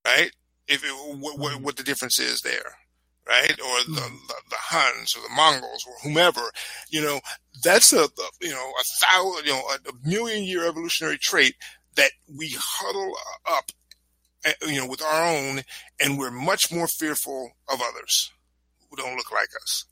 [0.06, 0.32] right?
[0.68, 2.76] If it, what, what, what, the difference is there,
[3.28, 3.52] right?
[3.52, 4.28] Or the, hmm.
[4.28, 6.42] the, the Huns or the Mongols or whomever,
[6.90, 7.20] you know,
[7.64, 8.08] that's a,
[8.42, 11.56] you know a thousand, you know, a, million year evolutionary trait
[11.96, 13.14] that we huddle
[13.50, 13.72] up,
[14.46, 15.62] eh, you know, with our own,
[16.00, 18.32] and we're much more fearful of others
[18.90, 19.86] who don't look like us.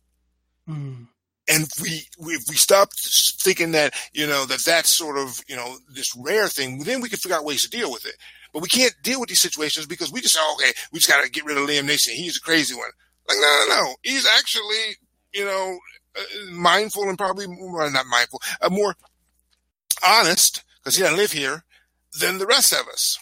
[0.70, 1.08] Mm.
[1.48, 2.90] And we, we, if we stop
[3.44, 7.10] thinking that, you know, that that's sort of, you know, this rare thing, then we
[7.10, 8.16] can figure out ways to deal with it.
[8.54, 11.24] But we can't deal with these situations because we just say, okay, we just got
[11.24, 12.10] to get rid of Liam Neeson.
[12.10, 12.90] He's a crazy one.
[13.28, 13.96] Like, no, no, no.
[14.04, 14.98] He's actually,
[15.34, 15.78] you know,
[16.18, 18.96] uh, mindful and probably well, not mindful, uh, more
[20.06, 21.64] honest because he doesn't live here
[22.20, 23.18] than the rest of us.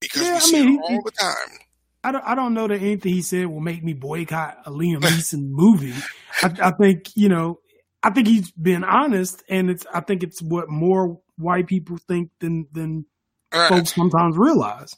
[0.00, 1.58] Because yeah, we I see mean, it all he, the time.
[2.04, 5.00] I don't, I don't know that anything he said will make me boycott a Liam
[5.00, 5.94] Neeson movie.
[6.42, 7.58] I, I think, you know,
[8.02, 9.84] I think he's been honest, and it's.
[9.92, 13.04] I think it's what more white people think than than
[13.52, 13.68] right.
[13.68, 14.96] folks sometimes realize.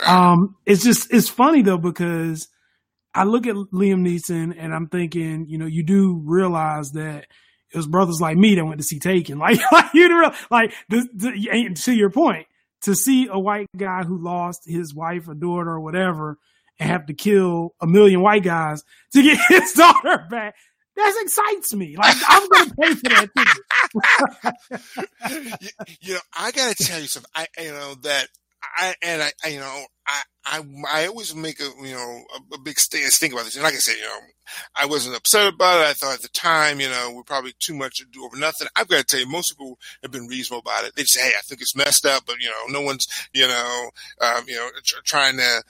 [0.00, 0.08] Right.
[0.08, 2.48] Um, it's just it's funny though because
[3.14, 7.26] I look at Liam Neeson and I'm thinking, you know, you do realize that
[7.72, 9.38] it was brothers like me that went to see Taken.
[9.40, 12.46] Like, like you know, like the, the, to your point,
[12.82, 16.38] to see a white guy who lost his wife or daughter or whatever
[16.78, 18.82] and have to kill a million white guys
[19.12, 20.54] to get his daughter back.
[20.96, 21.96] That excites me.
[21.96, 23.30] Like I'm going to pay for that
[25.30, 25.68] you,
[26.00, 27.30] you, know, I got to tell you something.
[27.34, 28.28] I, you know, that
[28.62, 32.54] I, and I, I you know, I, I, I always make a, you know, a,
[32.54, 33.56] a big think about this.
[33.56, 34.18] And like I said, you know,
[34.74, 35.90] I wasn't upset about it.
[35.90, 38.68] I thought at the time, you know, we're probably too much to do over nothing.
[38.74, 40.94] I've got to tell you, most people have been reasonable about it.
[40.96, 43.90] They say, Hey, I think it's messed up, but you know, no one's, you know,
[44.20, 45.62] um, you know, tr- trying to,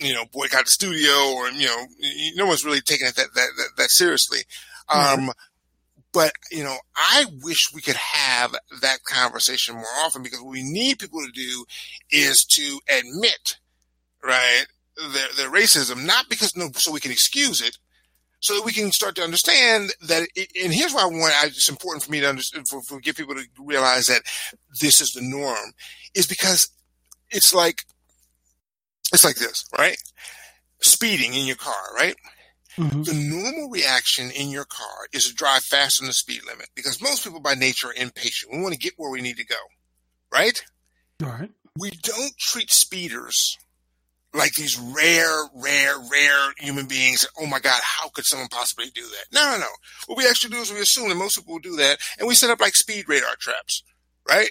[0.00, 1.86] you know, boycott the studio or, you know,
[2.34, 4.40] no one's really taking it that, that, that, that seriously.
[4.88, 5.28] Mm-hmm.
[6.12, 10.62] But you know, I wish we could have that conversation more often because what we
[10.62, 11.64] need people to do
[12.10, 13.58] is to admit,
[14.22, 17.78] right, their, their racism, not because no, so we can excuse it,
[18.40, 20.26] so that we can start to understand that.
[20.34, 21.32] It, and here's why I want.
[21.44, 24.22] It's important for me to understand, for, for get people to realize that
[24.80, 25.74] this is the norm,
[26.14, 26.68] is because
[27.30, 27.84] it's like
[29.12, 29.96] it's like this, right?
[30.82, 32.16] Speeding in your car, right?
[32.76, 33.04] Mhm.
[33.04, 37.00] The normal reaction in your car is to drive faster than the speed limit because
[37.00, 38.52] most people by nature are impatient.
[38.52, 39.58] We want to get where we need to go,
[40.32, 40.62] right?
[41.22, 41.50] All right.
[41.76, 43.56] We don't treat speeders
[44.32, 47.26] like these rare, rare, rare human beings.
[47.36, 49.24] Oh my God, how could someone possibly do that?
[49.32, 49.70] No, no, no.
[50.06, 52.34] What we actually do is we assume that most people will do that and we
[52.34, 53.82] set up like speed radar traps,
[54.28, 54.50] right?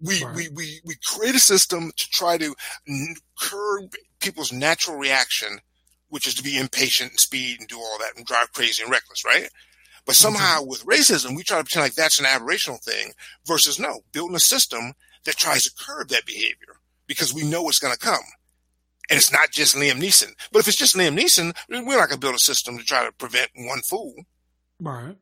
[0.00, 0.34] We, Right.
[0.36, 2.54] we, we, we create a system to try to
[2.88, 5.60] n- curb people's natural reaction,
[6.08, 8.92] which is to be impatient and speed and do all that and drive crazy and
[8.92, 9.48] reckless, right?
[10.04, 10.22] But mm-hmm.
[10.22, 13.12] somehow with racism, we try to pretend like that's an aberrational thing
[13.46, 14.92] versus no, building a system
[15.24, 18.24] that tries to curb that behavior because we know it's going to come.
[19.08, 20.32] And it's not just Liam Neeson.
[20.50, 23.04] But if it's just Liam Neeson, we're not going to build a system to try
[23.04, 24.14] to prevent one fool.
[24.80, 25.16] Right.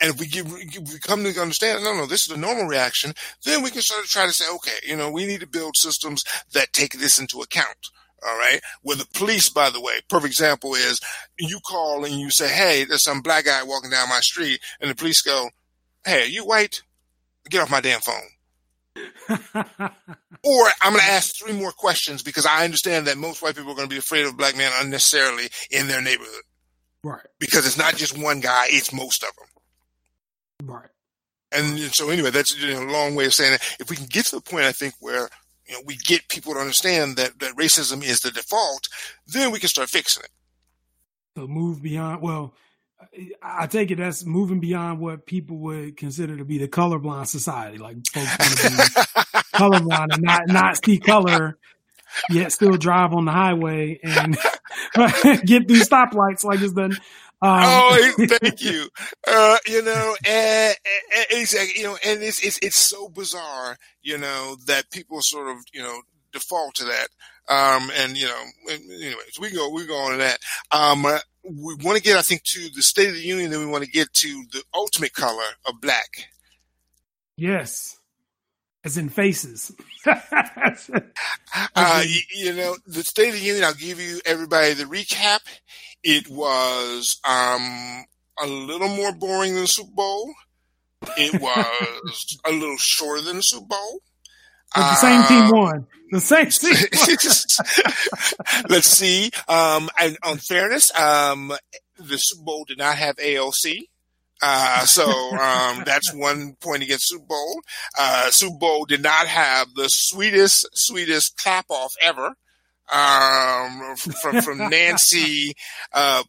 [0.00, 3.12] And if we give, we come to understand, no, no, this is a normal reaction,
[3.44, 5.76] then we can sort of try to say, okay, you know, we need to build
[5.76, 7.90] systems that take this into account.
[8.26, 8.60] All right.
[8.82, 11.00] With the police, by the way, perfect example is
[11.38, 14.60] you call and you say, Hey, there's some black guy walking down my street.
[14.78, 15.48] And the police go,
[16.04, 16.82] Hey, are you white?
[17.48, 19.88] Get off my damn phone.
[20.42, 23.72] Or I'm going to ask three more questions because I understand that most white people
[23.72, 26.42] are going to be afraid of black men unnecessarily in their neighborhood
[27.04, 27.26] right.
[27.38, 29.59] because it's not just one guy, it's most of them.
[30.70, 30.88] Right.
[31.52, 33.76] And so anyway, that's you know, a long way of saying that.
[33.80, 35.28] If we can get to the point, I think where
[35.66, 38.88] you know we get people to understand that, that racism is the default,
[39.26, 40.30] then we can start fixing it.
[41.36, 42.22] So move beyond.
[42.22, 42.54] Well,
[43.42, 47.26] I I take it that's moving beyond what people would consider to be the colorblind
[47.26, 47.78] society.
[47.78, 51.58] Like folks want be colorblind and not not see color,
[52.30, 54.36] yet still drive on the highway and
[55.44, 56.96] get through stoplights like it's done.
[57.42, 58.88] Um, oh, thank you.
[59.26, 60.76] Uh, you know, and,
[61.16, 61.80] and, exactly.
[61.80, 63.76] You know, and it's it's it's so bizarre.
[64.02, 66.00] You know that people sort of you know
[66.32, 67.08] default to that.
[67.48, 70.38] Um, and you know, anyways, we go we go on to that.
[70.70, 73.50] Um, uh, we want to get, I think, to the State of the Union.
[73.50, 76.28] Then we want to get to the ultimate color of black.
[77.36, 77.98] yes,
[78.84, 79.72] as in faces.
[81.76, 83.64] Uh, you, you know, the State of the Union.
[83.64, 85.40] I'll give you everybody the recap.
[86.02, 88.04] It was um,
[88.42, 90.32] a little more boring than the Super Bowl.
[91.16, 94.00] It was a little shorter than the Super Bowl.
[94.74, 95.86] But the same team Um, won.
[96.12, 96.76] The same team.
[96.92, 98.64] won.
[98.70, 99.30] Let's see.
[99.48, 101.52] Um, and on fairness, um,
[101.98, 103.82] the Super Bowl did not have AOC.
[104.42, 107.60] Uh, so, um, that's one point against Super Bowl.
[107.98, 112.34] Uh, Super Bowl did not have the sweetest, sweetest clap off ever.
[112.92, 115.54] Um, from, from Nancy,
[115.92, 116.24] uh,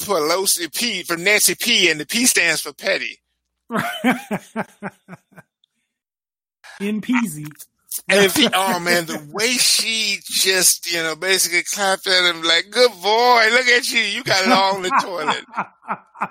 [0.00, 3.20] Pelosi, P, from Nancy P, and the P stands for petty.
[6.80, 7.46] In Peasy.
[8.08, 12.70] And he, oh man, the way she just, you know, basically clapped at him like,
[12.70, 15.44] good boy, look at you, you got it all in the toilet.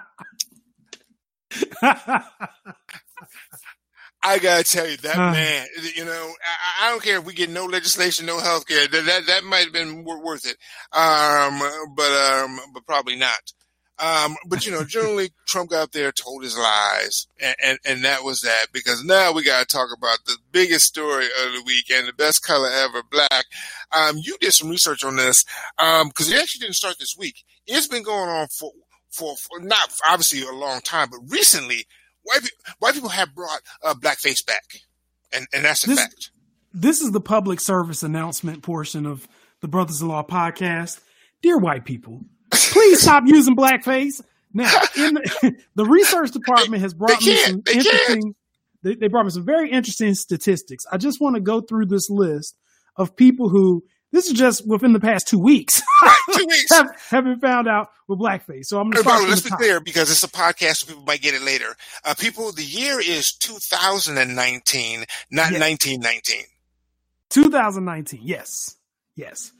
[4.21, 5.31] I gotta tell you, that Uh.
[5.33, 6.33] man, you know,
[6.81, 9.43] I, I don't care if we get no legislation, no health care, that, that, that
[9.43, 10.57] might have been worth it.
[10.91, 11.59] Um,
[11.95, 13.53] but, um, but probably not.
[13.97, 18.23] Um, but you know, generally Trump got there, told his lies, and, and, and that
[18.23, 21.89] was that because now we got to talk about the biggest story of the week
[21.91, 23.45] and the best color ever, black.
[23.91, 25.45] Um, you did some research on this,
[25.77, 27.43] um, cause it actually didn't start this week.
[27.67, 28.71] It's been going on for,
[29.15, 31.85] for, for not obviously a long time, but recently
[32.23, 32.41] white,
[32.79, 34.63] white people have brought uh, blackface back.
[35.33, 36.31] And, and that's a This- fact.
[36.73, 39.27] this is the public service announcement portion of
[39.61, 40.99] the Brothers in Law podcast.
[41.41, 44.21] Dear white people, please stop using blackface.
[44.53, 48.35] Now, in the, the research department has brought They me some They interesting.
[48.83, 50.85] They, they brought me some very interesting statistics.
[50.91, 52.55] I just want to go through this list
[52.95, 53.83] of people who
[54.15, 55.81] this is just within the past two weeks
[56.33, 56.71] Two weeks.
[56.71, 58.65] have, have been found out with blackface.
[58.65, 59.59] So I'm going to start let's be top.
[59.59, 61.75] clear because it's a podcast, so people might get it later.
[62.03, 64.99] Uh, people, the year is 2019,
[65.31, 65.61] not Yes.
[65.61, 66.43] 1919.
[67.29, 68.19] 2019.
[68.23, 68.75] Yes.
[69.15, 69.51] Yes.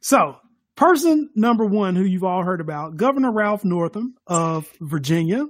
[0.00, 0.36] So,
[0.76, 5.46] person number one who you've all heard about, Governor Ralph Northam of Virginia.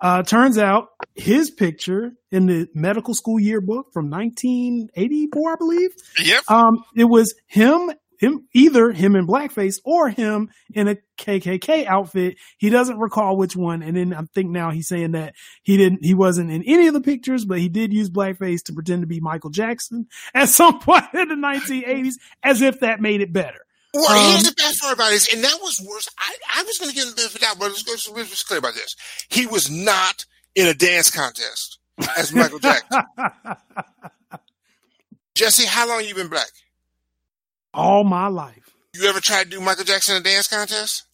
[0.00, 5.90] Uh, turns out his picture in the medical school yearbook from 1984, I believe,
[6.22, 6.42] Yep.
[6.48, 12.36] um, it was him, him, either him in blackface or him in a KKK outfit.
[12.58, 13.82] He doesn't recall which one.
[13.82, 16.94] And then I think now he's saying that he didn't, he wasn't in any of
[16.94, 20.78] the pictures, but he did use blackface to pretend to be Michael Jackson at some
[20.80, 23.65] point in the 1980s as if that made it better.
[23.96, 26.08] Well, Um, here's the best part about this, and that was worse.
[26.18, 27.92] I, I was going to give him the benefit of the doubt, but let's go.
[27.92, 28.94] Let's, let's clear about this.
[29.28, 31.78] He was not in a dance contest
[32.16, 33.02] as Michael Jackson.
[35.34, 36.48] Jesse, how long you been black?
[37.74, 38.70] All my life.
[38.94, 41.04] You ever tried to do Michael Jackson in a dance contest?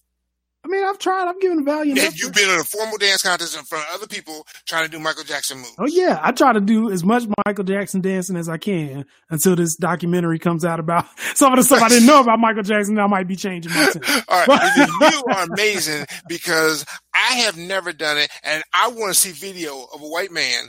[0.64, 1.28] I mean, I've tried.
[1.28, 2.18] I've given valiant Have effort.
[2.20, 5.00] you been in a formal dance contest in front of other people trying to do
[5.00, 5.74] Michael Jackson moves?
[5.78, 9.56] Oh yeah, I try to do as much Michael Jackson dancing as I can until
[9.56, 12.98] this documentary comes out about some of the stuff I didn't know about Michael Jackson.
[12.98, 14.02] I might be changing my tune.
[14.28, 19.18] All right, you are amazing because I have never done it, and I want to
[19.18, 20.68] see video of a white man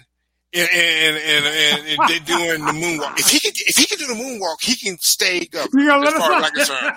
[0.55, 3.19] and and and, in, in doing the moonwalk.
[3.19, 5.69] If he can, if he can do the moonwalk, he can stay up.
[5.71, 6.95] You gonna As let far as I'm concerned,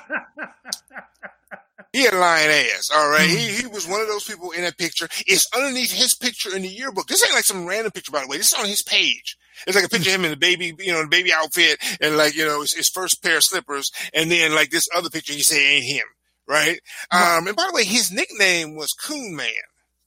[1.96, 2.90] he had a lying ass.
[2.92, 5.08] All right, he he was one of those people in that picture.
[5.26, 7.06] It's underneath his picture in the yearbook.
[7.06, 8.36] This ain't like some random picture, by the way.
[8.36, 9.36] This is on his page.
[9.66, 12.18] It's like a picture of him in the baby, you know, the baby outfit and
[12.18, 13.90] like, you know, his, his first pair of slippers.
[14.12, 16.04] And then like this other picture, he say ain't him.
[16.46, 16.78] Right.
[17.10, 19.48] Um, and by the way, his nickname was Coon Man.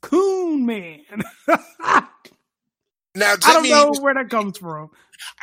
[0.02, 1.02] Coon man.
[3.16, 4.92] Now, I don't know was- where that comes from.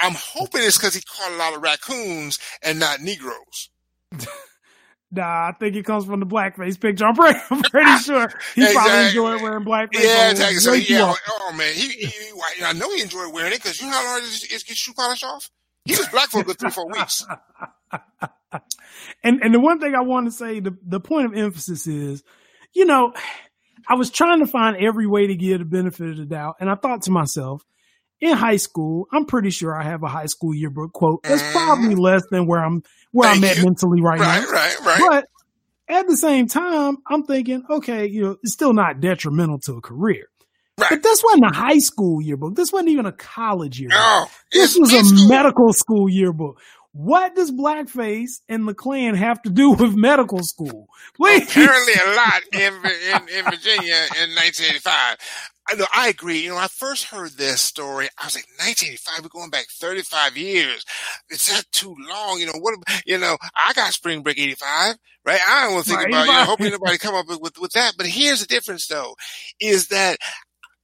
[0.01, 3.71] I'm hoping it's because he caught a lot of raccoons and not Negroes.
[5.13, 7.07] Nah, I think it comes from the blackface picture.
[7.07, 10.03] I'm pretty, I'm pretty sure he probably enjoyed wearing blackface.
[10.03, 10.59] Yeah, exactly.
[10.59, 13.81] So, yeah, oh, oh man, he, he, he- I know he enjoyed wearing it because
[13.81, 15.49] you know how hard it is to get shoe polish off?
[15.85, 17.25] He was black for a good three, four weeks.
[19.23, 22.25] and and the one thing I want to say, the the point of emphasis is,
[22.75, 23.13] you know,
[23.89, 26.69] I was trying to find every way to give the benefit of the doubt, and
[26.69, 27.63] I thought to myself,
[28.21, 31.53] in high school, I'm pretty sure I have a high school yearbook quote that's Mhm.
[31.53, 33.65] probably less than where I'm where I'm at you.
[33.65, 34.51] mentally right, Right, now.
[34.51, 35.01] right, right.
[35.09, 35.25] But
[35.95, 39.81] at the same time, I'm thinking, okay, you know, it's still not detrimental to a
[39.81, 40.25] career.
[40.79, 40.91] Right.
[40.91, 42.55] But this wasn't a high school yearbook.
[42.55, 43.99] This wasn't even a college yearbook.
[43.99, 45.29] No, This was a school.
[45.29, 46.61] medical school yearbook.
[46.93, 50.89] What does blackface and the Klan have to do with medical school?
[51.17, 51.49] Please.
[51.51, 55.17] apparently a lot in, in, in Virginia in 1985.
[55.69, 56.39] I know, I agree.
[56.41, 58.09] You know, I first heard this story.
[58.21, 60.85] I was like, 1985, we're going back 35 years.
[61.31, 62.39] Is that too long?
[62.39, 62.75] You know, what,
[63.05, 65.41] you know, I got spring break 85, right?
[65.49, 67.59] I don't want to think Right, about, you know, hoping nobody come up with, with,
[67.59, 67.95] with that.
[67.97, 69.15] But here's the difference though,
[69.61, 70.19] is that,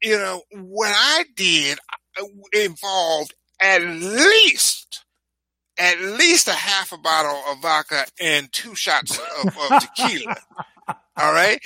[0.03, 1.79] you know, what I did
[2.21, 5.05] uh, involved at least
[5.79, 10.37] at least a half a bottle of vodka and two shots of, of tequila.
[11.18, 11.61] All right.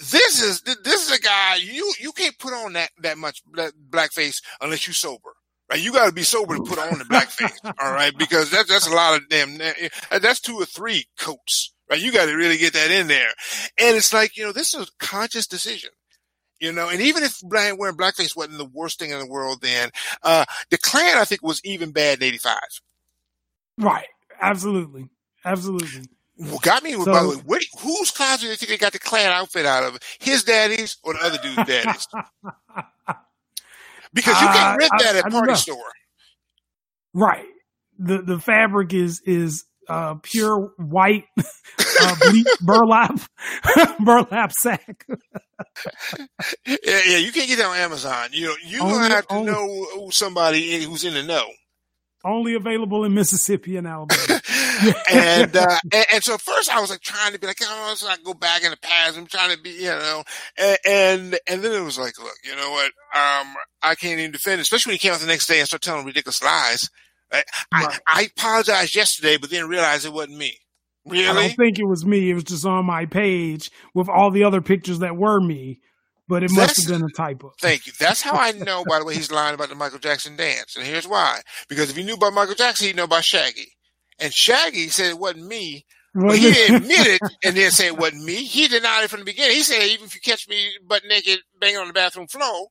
[0.00, 3.72] This is this is a guy you you can't put on that that much bla-
[3.90, 5.34] blackface unless you're sober.
[5.70, 7.56] Right, you got to be sober to put on the blackface.
[7.80, 9.58] all right, because that's that's a lot of damn.
[10.10, 11.72] That's two or three coats.
[11.88, 13.28] Right, you got to really get that in there.
[13.78, 15.90] And it's like you know this is a conscious decision.
[16.58, 19.90] You know, and even if wearing blackface wasn't the worst thing in the world, then
[20.22, 22.58] uh, the Klan I think was even bad in '85.
[23.78, 24.06] Right.
[24.40, 25.08] Absolutely.
[25.44, 26.06] Absolutely.
[26.42, 28.98] What got me So- by the way, whose closet do you think they got the
[28.98, 29.98] Klan outfit out of?
[30.20, 32.06] His daddy's or the other dude's daddy's?
[34.12, 35.92] Because you Uh, can't rent I- that I at don't party store.
[37.14, 37.46] Right.
[37.98, 41.24] The the fabric is is uh pure white
[42.00, 42.16] uh
[42.60, 43.20] burlap
[44.00, 45.06] burlap sack.
[46.66, 46.76] Yeah,
[47.06, 48.30] yeah, you can't get that on Amazon.
[48.32, 51.46] You know, you're Only- gonna have to only- know somebody who's in the know.
[52.24, 54.20] Only available in Mississippi and Alabama.
[55.10, 58.04] and, uh, and and so first I was like trying to be like, oh, let's
[58.04, 59.16] not go back in the past.
[59.16, 60.22] I'm trying to be, you know,
[60.58, 62.86] and and, and then it was like, look, you know what?
[63.14, 65.66] Um, I can't even defend, it, especially when he came out the next day and
[65.66, 66.88] started telling ridiculous lies.
[67.32, 68.00] I, Right.
[68.08, 70.58] I, I apologized yesterday, but then realized it wasn't me.
[71.06, 71.26] Really?
[71.28, 72.30] I don't think it was me.
[72.30, 75.80] It was just on my page with all the other pictures that were me,
[76.30, 77.52] but it must That's- have been a typo.
[77.60, 77.92] Thank you.
[78.00, 80.76] That's how I know, by the way, he's lying about the Michael Jackson dance.
[80.76, 81.40] And here's why.
[81.68, 83.72] Because if he knew about Michael Jackson, he'd know about Shaggy.
[84.18, 87.98] And Shaggy said it wasn't me, Well, he didn't admit it and then say it
[87.98, 88.36] wasn't me.
[88.44, 89.56] He denied it from the beginning.
[89.56, 92.68] He said, even if you catch me butt naked banging on the bathroom floor,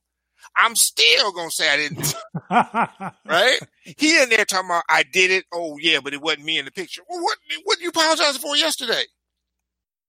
[0.56, 2.14] I'm still gonna say I didn't.
[3.26, 3.58] Right?
[3.84, 5.44] He in there talking about I did it.
[5.52, 7.02] Oh yeah, but it wasn't me in the picture.
[7.08, 9.02] Well, what what did you apologizing for yesterday?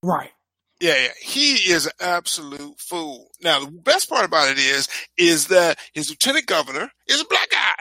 [0.04, 0.32] right.
[0.82, 1.08] Yeah, yeah.
[1.22, 3.30] He is an absolute fool.
[3.42, 7.50] Now the best part about it is, is that his lieutenant governor is a black
[7.52, 7.76] guy.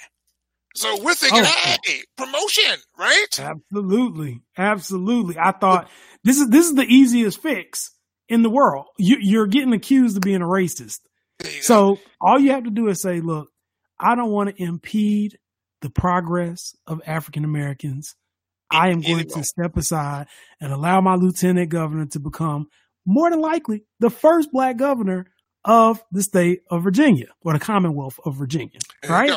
[0.76, 1.76] So we're thinking, Oh.
[1.84, 3.26] hey, promotion, right?
[3.38, 4.40] Absolutely.
[4.56, 5.36] Absolutely.
[5.38, 5.88] I thought
[6.22, 7.90] this is this is the easiest fix
[8.28, 8.86] in the world.
[8.98, 10.98] You, you're getting accused of being a racist.
[11.62, 13.48] So all you have to do is say, look,
[13.98, 15.38] I don't want to impede
[15.80, 18.14] the progress of African Americans.
[18.70, 20.28] I am going to step aside
[20.60, 22.68] and allow my lieutenant governor to become
[23.06, 25.26] more than likely the first black governor
[25.64, 28.78] of the state of Virginia or the Commonwealth of Virginia.
[29.08, 29.30] Right?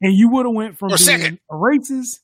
[0.00, 1.38] And you would have went from Or being second.
[1.50, 2.18] a racist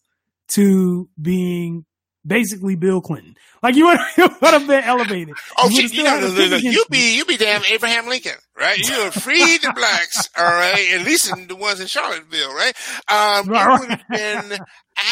[0.48, 1.84] to being
[2.26, 3.36] basically Bill Clinton.
[3.62, 3.98] Like you would,
[4.40, 5.34] have been elevated.
[5.56, 8.78] Oh, you, you, you know, you be you be damn Abraham Lincoln, right?
[8.78, 12.74] You would free the blacks, all right, at least in the ones in Charlottesville, right?
[13.08, 13.74] Um, right.
[13.74, 14.58] it would have been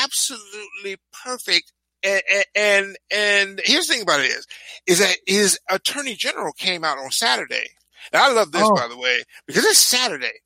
[0.03, 1.73] absolutely perfect.
[2.05, 2.23] And,
[2.55, 4.47] and and here's the thing about it is,
[4.87, 7.69] is that his attorney general came out on Saturday.
[8.13, 8.75] Now I love this, oh.
[8.75, 10.41] by the way, because it's Saturday.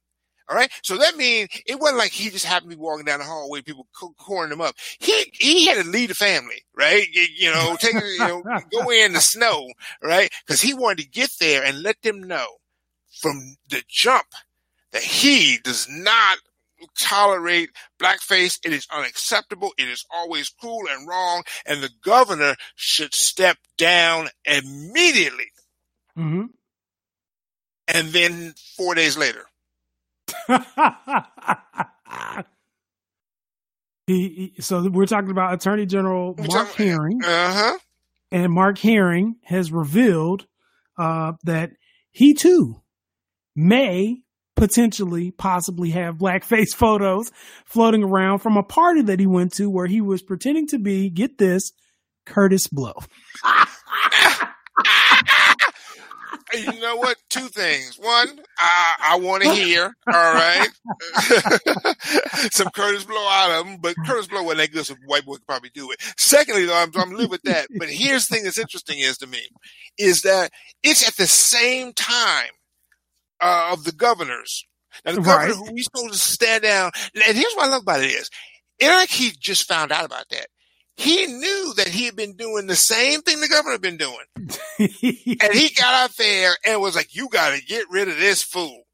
[0.49, 0.71] All right.
[0.83, 3.63] So that means it wasn't like he just happened to be walking down the hallway,
[3.63, 4.77] people cornering him up.
[5.01, 7.05] He, he had to lead the family, right?
[7.13, 8.43] You know, take, you know,
[8.73, 9.67] go in the snow,
[10.03, 10.31] right?
[10.47, 12.47] Cause he wanted to get there and let them know
[13.21, 14.27] from the jump
[14.93, 16.39] that he does not
[17.01, 17.71] tolerate
[18.01, 18.59] blackface.
[18.65, 19.73] It is unacceptable.
[19.79, 21.43] It is always cruel and wrong.
[21.65, 25.53] And the governor should step down immediately.
[26.19, 26.47] Mm-hmm.
[27.89, 29.45] And then four days later,
[34.07, 37.23] he, he, so we're talking about Attorney General Mark Herring.
[37.25, 37.79] Uh-huh.
[38.33, 40.47] And Mark Herring has revealed
[40.99, 41.71] uh, that
[42.11, 42.83] he too
[43.55, 44.23] may
[44.57, 47.31] potentially possibly have blackface photos
[47.65, 51.09] floating around from a party that he went to where he was pretending to be,
[51.11, 51.73] get this,
[52.27, 52.95] Kurtis Blow.
[56.55, 57.17] you know what?
[57.29, 57.97] Two things.
[58.01, 59.95] One, I, I want to hear.
[60.13, 60.69] All right,
[62.53, 65.35] some Kurtis Blow out of him, but Kurtis Blow wasn't that good, so white boy
[65.35, 65.99] could probably do it.
[66.17, 67.69] Secondly, though, I'm, I'm live with that.
[67.79, 69.49] But here's the thing that's interesting is to me
[69.99, 70.51] is that
[70.83, 72.51] it's at the same time
[73.41, 74.67] uh, of the governors.
[75.05, 75.69] Now, the governor right.
[75.69, 78.31] who he's supposed to stand down, and here's what I love about it is,
[78.81, 80.47] Eric, he just found out about that
[80.97, 84.25] he knew that he had been doing the same thing the governor had been doing.
[84.79, 88.43] and he got out there and was like, you got to get rid of this
[88.43, 88.85] fool.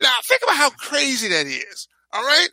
[0.00, 1.86] Now, think about how crazy that is.
[2.12, 2.48] All right.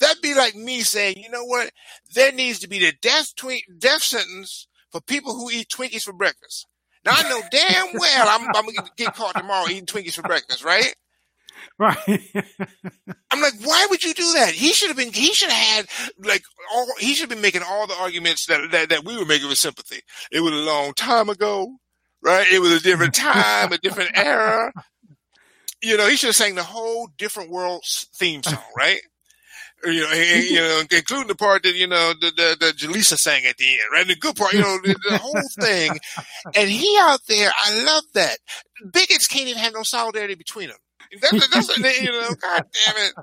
[0.00, 1.70] That'd be like me saying, you know what?
[2.14, 6.12] There needs to be the death, twi- death sentence for people who eat Twinkies for
[6.12, 6.66] breakfast.
[7.04, 10.64] Now, I know damn well I'm, I'm to get caught tomorrow eating Twinkies for breakfast,
[10.64, 10.94] right?
[11.78, 11.96] Right.
[13.30, 14.50] I'm like, why would you do that?
[14.52, 15.86] He should have been, he should have had
[16.18, 16.42] like
[16.72, 19.48] all, he should have been making all the arguments that, that, that we were making
[19.48, 20.00] with sympathy.
[20.32, 21.76] It was a long time ago,
[22.22, 22.46] right?
[22.50, 24.72] It was a different time, a different era.
[25.80, 27.84] You know, he should have sang the whole different world
[28.16, 29.00] theme song, right?
[29.84, 33.16] You know, and, you know, including the part that you know the the, the Jaleesa
[33.16, 34.06] sang at the end, right?
[34.06, 35.92] The good part, you know, the, the whole thing.
[36.54, 38.38] And he out there, I love that.
[38.92, 40.78] Bigots can't even have no solidarity between them.
[41.22, 43.14] That's, that's you know, God damn it.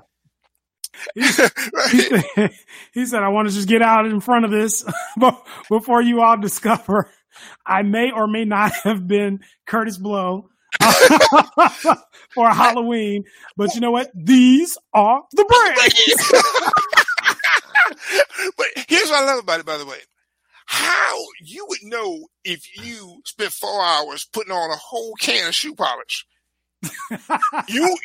[1.14, 2.50] He, he, said,
[2.94, 4.82] he, said, I want to just get out in front of this
[5.68, 7.10] before you all discover
[7.64, 10.48] I may or may not have been Kurtis Blow
[12.34, 13.24] for Halloween.
[13.56, 14.10] But you know what?
[14.14, 16.32] These are the brands.
[18.56, 19.98] but here's what I love about it, by the way.
[20.66, 25.54] How you would know if you spent four hours putting on a whole can of
[25.54, 26.26] shoe polish
[27.68, 27.96] you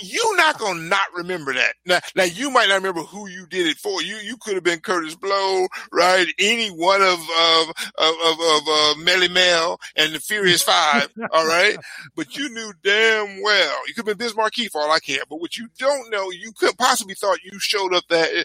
[0.00, 1.74] you not gonna not remember that.
[1.84, 4.02] Now, now you might not remember who you did it for.
[4.02, 6.26] You you could have been Kurtis Blow, right?
[6.38, 11.46] Any one of of of of, of uh, Melle Mel and the Furious Five, all
[11.46, 11.76] right.
[12.14, 15.22] But you knew damn well you could have been Biz Markie for all I care.
[15.28, 18.44] But what you don't know, you could possibly thought you showed up that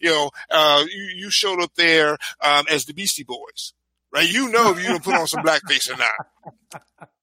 [0.00, 3.72] you know uh, you you showed up there um, as the Beastie Boys,
[4.12, 4.30] right?
[4.30, 6.80] You know if you don't put on some blackface or not.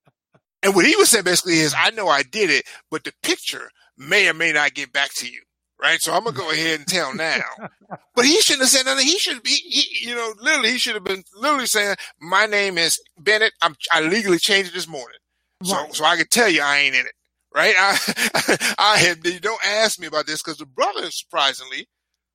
[0.64, 3.70] And what he was saying basically is, I know I did it, but the picture
[3.98, 5.42] may or may not get back to you.
[5.80, 6.02] Right.
[6.02, 7.44] So I'm going to go ahead and tell now.
[8.16, 9.06] but he shouldn't have said nothing.
[9.06, 12.80] He should be, he, you know, literally, he should have been literally saying, my name
[12.80, 13.54] is Bennett.
[13.62, 15.20] I'm, I legally changed it this morning.
[15.62, 15.70] Right.
[15.70, 17.12] So, so I can tell you I ain't in it.
[17.54, 17.76] Right.
[17.78, 21.88] I, I had, don't ask me about this because the brother surprisingly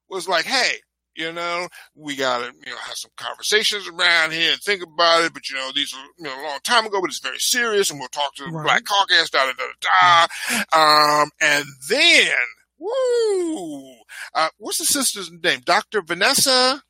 [0.08, 0.76] was like, Hey,
[1.16, 5.34] you know, we gotta, you know, have some conversations around here and think about it.
[5.34, 7.90] But you know, these are, you know, a long time ago, but it's very serious
[7.90, 8.64] and we'll talk to the right.
[8.64, 10.28] Black Caucus, da, da, da,
[10.70, 11.22] da.
[11.22, 12.34] Um, and then,
[12.78, 13.94] woo,
[14.34, 15.60] uh, what's the sister's name?
[15.64, 16.02] Dr.
[16.02, 16.82] Vanessa?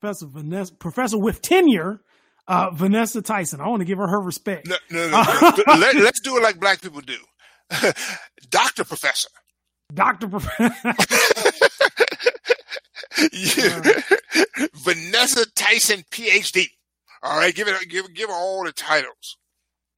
[0.00, 2.00] Professor Vanessa, professor with tenure,
[2.46, 3.60] uh, Vanessa Tyson.
[3.60, 4.68] I want to give her her respect.
[4.68, 5.22] No, no, no.
[5.22, 5.52] no.
[5.76, 7.18] Let, let's do it like black people do.
[8.50, 9.28] Doctor Professor.
[9.92, 10.74] Doctor Professor.
[14.74, 16.66] Vanessa Tyson, PhD.
[17.22, 19.36] All right, give it, give, give her all the titles.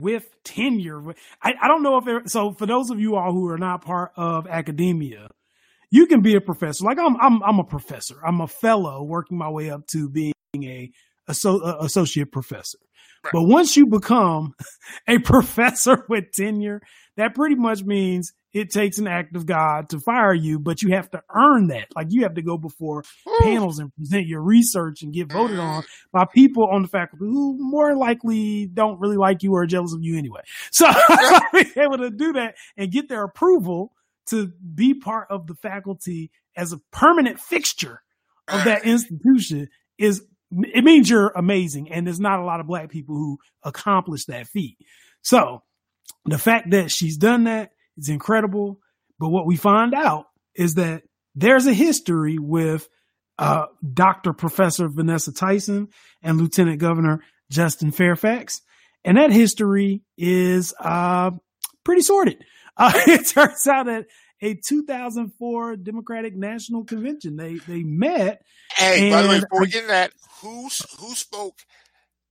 [0.00, 2.52] With tenure, I, I don't know if there, so.
[2.52, 5.28] For those of you all who are not part of academia,
[5.90, 6.84] you can be a professor.
[6.84, 8.18] Like I'm, I'm, I'm a professor.
[8.24, 10.90] I'm a fellow working my way up to being a,
[11.28, 12.78] a, a associate professor.
[13.24, 13.32] Right.
[13.34, 14.54] But once you become
[15.08, 16.80] a professor with tenure,
[17.18, 20.94] that pretty much means it takes an act of God to fire you, but you
[20.94, 21.88] have to earn that.
[21.94, 23.38] Like you have to go before mm.
[23.40, 27.56] panels and present your research and get voted on by people on the faculty who
[27.58, 30.40] more likely don't really like you or are jealous of you anyway.
[30.72, 30.86] So
[31.52, 33.92] being able to do that and get their approval
[34.26, 38.02] to be part of the faculty as a permanent fixture
[38.48, 42.90] of that institution is it means you're amazing and there's not a lot of black
[42.90, 44.76] people who accomplish that feat.
[45.22, 45.62] So
[46.24, 47.70] the fact that she's done that
[48.00, 48.78] is incredible.
[49.18, 51.02] But what we find out is that
[51.34, 52.88] there's a history with
[53.38, 54.32] uh, Dr.
[54.32, 55.88] Professor Vanessa Tyson
[56.22, 58.60] and Lieutenant Governor Justin Fairfax.
[59.04, 61.30] And that history is uh,
[61.84, 62.44] pretty sordid.
[62.76, 64.06] Uh, it turns out that
[64.42, 68.42] a 2004 Democratic National Convention, they they met.
[68.74, 71.58] Hey, by the way, And before we get that, who who spoke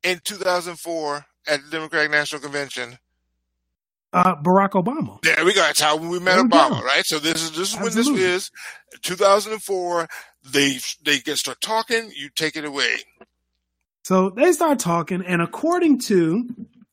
[0.03, 2.97] in 2004 at the Democratic National Convention?
[4.11, 5.21] Uh, Barack Obama.
[5.21, 5.61] There we go.
[5.61, 6.85] That's how we met Obama, go.
[6.85, 7.05] right?
[7.05, 8.51] So this is this is when this is.
[9.03, 10.07] 2004.
[10.51, 12.11] They they get start talking.
[12.15, 12.95] You take it away.
[14.03, 16.47] So they start talking, and according to,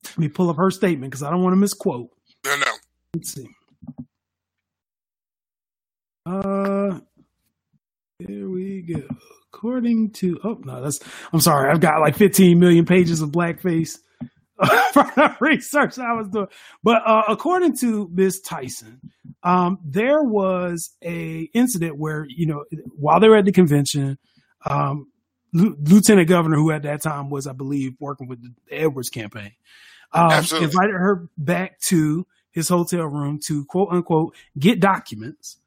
[0.05, 2.11] let me pull up her statement because I don't want to misquote.
[2.45, 2.73] No, no.
[3.15, 3.47] Let's see.
[6.27, 6.99] Uh,
[8.19, 9.03] here we go.
[9.55, 10.99] According to, oh no, that's.
[11.33, 13.97] I'm sorry, I've got like 15 million pages of blackface
[15.41, 16.49] research I was doing.
[16.83, 19.01] But uh, according to Miss Tyson,
[19.43, 22.65] um, there was a incident where you know
[22.97, 24.19] while they were at the convention,
[24.65, 25.09] um,
[25.53, 29.53] Lieu- Lieutenant Governor, who at that time was, I believe, working with the Edwards campaign,
[30.13, 35.59] um, invited her back to his hotel room to quote unquote get documents.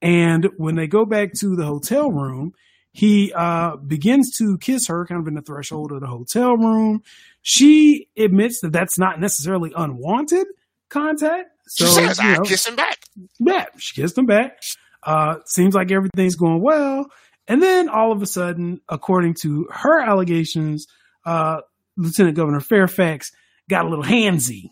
[0.00, 2.52] And when they go back to the hotel room,
[2.92, 7.02] he uh, begins to kiss her kind of in the threshold of the hotel room.
[7.48, 10.48] She admits that that's not necessarily unwanted
[10.88, 11.48] contact.
[11.68, 12.98] So, She says, you "I know, kiss him back."
[13.38, 14.58] yeah, she kissed him back.
[15.04, 17.06] Uh, seems like everything's going well.
[17.46, 20.88] And then all of a sudden, according to her allegations,
[21.24, 21.60] uh,
[21.96, 23.30] Lieutenant Governor Fairfax
[23.70, 24.70] got a little handsy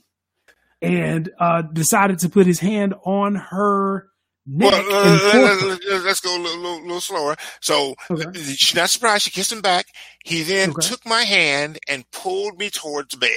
[0.82, 4.08] and uh, decided to put his hand on her
[4.46, 4.72] neck.
[4.72, 7.36] Well, uh, and uh, uh, uh let, us go a little, little, little slower.
[7.60, 8.30] So Okay.
[8.34, 9.24] she's not surprised.
[9.24, 9.86] She kissed him back.
[10.24, 10.88] He then Okay.
[10.88, 13.30] took my hand and pulled me towards bed.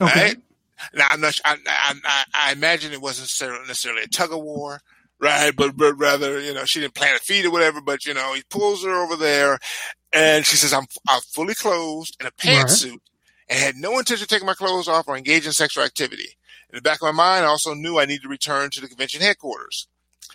[0.00, 0.20] Okay.
[0.20, 0.36] Right?
[0.94, 1.38] Now I'm not.
[1.44, 4.80] I, I, I, imagine it wasn't necessarily, necessarily a tug of war,
[5.20, 5.54] right?
[5.56, 7.80] But but rather, you know, she didn't plant a feet or whatever.
[7.80, 9.58] But you know, he pulls her over there,
[10.12, 12.98] and she says, "I'm I'm fully clothed in a pantsuit,
[13.48, 16.36] and had no intention of taking my clothes off or engage in sexual activity."
[16.70, 18.88] In the back of my mind, I also knew I needed to return to the
[18.88, 19.88] convention headquarters.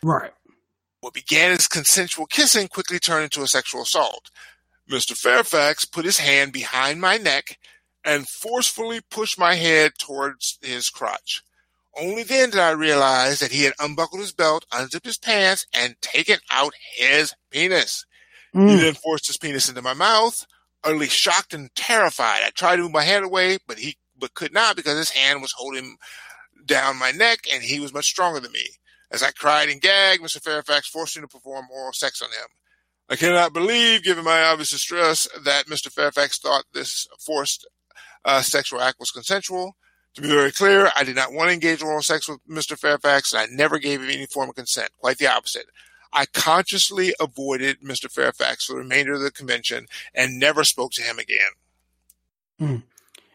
[0.04, 0.32] Right.
[1.02, 4.30] What began as consensual kissing quickly turned into a sexual assault.
[4.89, 5.16] Mr.
[5.18, 7.58] Fairfax put his hand behind my neck
[8.04, 11.42] and forcefully pushed my head towards his crotch.
[11.98, 15.96] Only then did I realize that he had unbuckled his belt, unzipped his pants, and
[16.02, 18.06] taken out his penis.
[18.54, 18.80] He Mm.
[18.80, 20.46] then forced his penis into my mouth,
[20.84, 22.44] utterly shocked and terrified.
[22.44, 25.42] I tried to move my head away, but he but could not because his hand
[25.42, 25.98] was holding
[26.66, 28.68] down my neck and he was much stronger than me.
[29.12, 30.41] As I cried and gagged, Mr.
[30.41, 32.47] Fairfax forced me to perform oral sex on him.
[33.09, 35.91] I cannot believe, given my obvious distress, that Mr.
[35.91, 37.68] Fairfax thought this forced
[38.24, 39.76] uh, sexual act was consensual.
[40.16, 42.78] To be very clear, I did not want to engage in oral sex with Mr.
[42.78, 44.89] Fairfax, and I never gave him any form of consent.
[44.97, 45.66] Quite the opposite.
[46.14, 48.12] I consciously avoided Mr.
[48.12, 51.38] Fairfax for the remainder of the convention and never spoke to him again.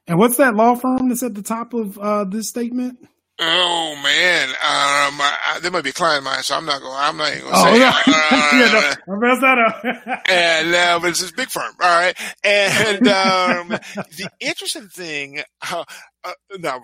[0.07, 3.09] And what's that law firm that's at the top of uh, this statement?
[3.39, 6.95] Oh man, um, I, there might be a client of mine, so I'm not going.
[6.97, 7.78] I'm not even going to Oh, say.
[7.78, 7.89] no.
[7.89, 9.84] Uh, yeah, no, I messed that up.
[10.30, 12.16] and uh, but it's this big firm, all right.
[12.43, 15.84] And um, the interesting thing, uh,
[16.24, 16.80] uh, now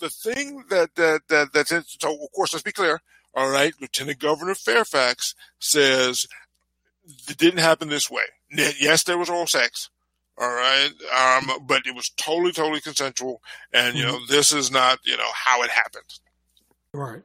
[0.00, 3.00] the thing that that, that that's in, so of course let's be clear,
[3.34, 3.72] all right.
[3.80, 6.26] Lieutenant Governor Fairfax says
[7.28, 8.22] it didn't happen this way.
[8.52, 9.88] Yes, there was oral sex,
[10.40, 13.42] all right, um, but it was totally totally consensual,
[13.74, 16.18] and you know this is not you know how it happened.
[16.94, 17.22] right.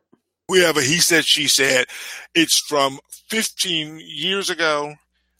[0.49, 1.85] We have a he said she said.
[2.35, 2.99] It's from
[3.29, 4.95] 15 years ago.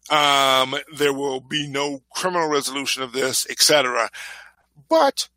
[0.09, 4.09] Um, there will be no criminal resolution of this, etc.
[4.89, 5.27] But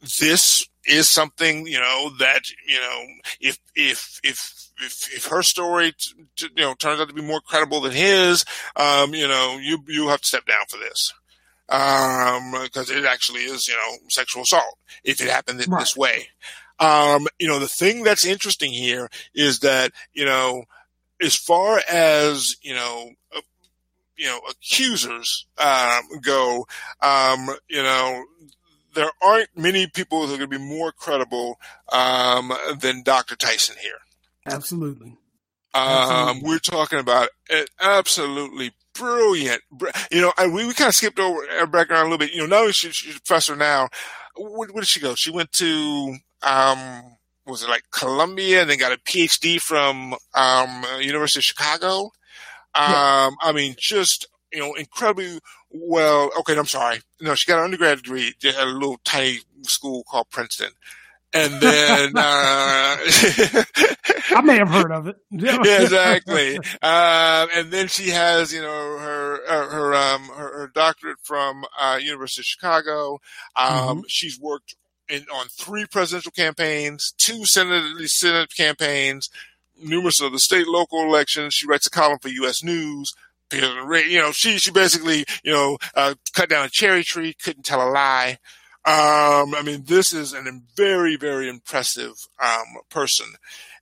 [0.00, 3.04] this is something you know that you know
[3.40, 7.22] if if if if, if her story t- t- you know turns out to be
[7.22, 8.44] more credible than his,
[8.76, 11.12] um, you know you you have to step down for this
[11.68, 15.80] um because it actually is you know sexual assault if it happened Right.
[15.80, 16.28] this way
[16.78, 20.64] um you know the thing that's interesting here is that you know
[21.20, 23.40] as far as you know uh,
[24.16, 26.66] you know accusers um go
[27.02, 28.24] um you know
[28.94, 31.60] there aren't many people who are going to be more credible
[31.92, 32.50] um,
[32.80, 33.36] than Dr.
[33.36, 33.98] Tyson here.
[34.46, 35.14] Absolutely.
[35.74, 39.62] Um, we're talking about an absolutely brilliant,
[40.10, 42.32] you know, and we, we kind of skipped over her background a little bit.
[42.32, 43.88] You know, now she, she's a professor now.
[44.36, 45.14] Where, where, did she go?
[45.14, 47.16] She went to, um,
[47.46, 52.10] was it like Columbia and then got a PhD from, um, University of Chicago.
[52.74, 53.30] Um, yeah.
[53.40, 55.38] I mean, just, you know, incredibly
[55.70, 56.30] well.
[56.40, 56.56] Okay.
[56.56, 57.00] I'm sorry.
[57.20, 60.72] No, she got an undergrad degree at a little tiny school called Princeton
[61.36, 62.96] and then uh,
[64.36, 65.16] I may have heard of it.
[65.30, 66.58] yeah, exactly.
[66.82, 71.64] Uh, and then she has, you know, her uh, her um her, her doctorate from
[71.78, 73.20] uh, University of Chicago.
[73.54, 74.00] Um, mm-hmm.
[74.08, 74.74] She's worked
[75.08, 79.28] in on three presidential campaigns, two senate senate campaigns,
[79.80, 81.54] numerous of the state local elections.
[81.54, 82.62] She writes a column for U.S.
[82.62, 83.12] News.
[83.52, 87.86] You know, she she basically you know uh, cut down a cherry tree, couldn't tell
[87.86, 88.38] a lie.
[88.86, 90.42] Um, I mean, this is a
[90.76, 93.26] very, very impressive um, person.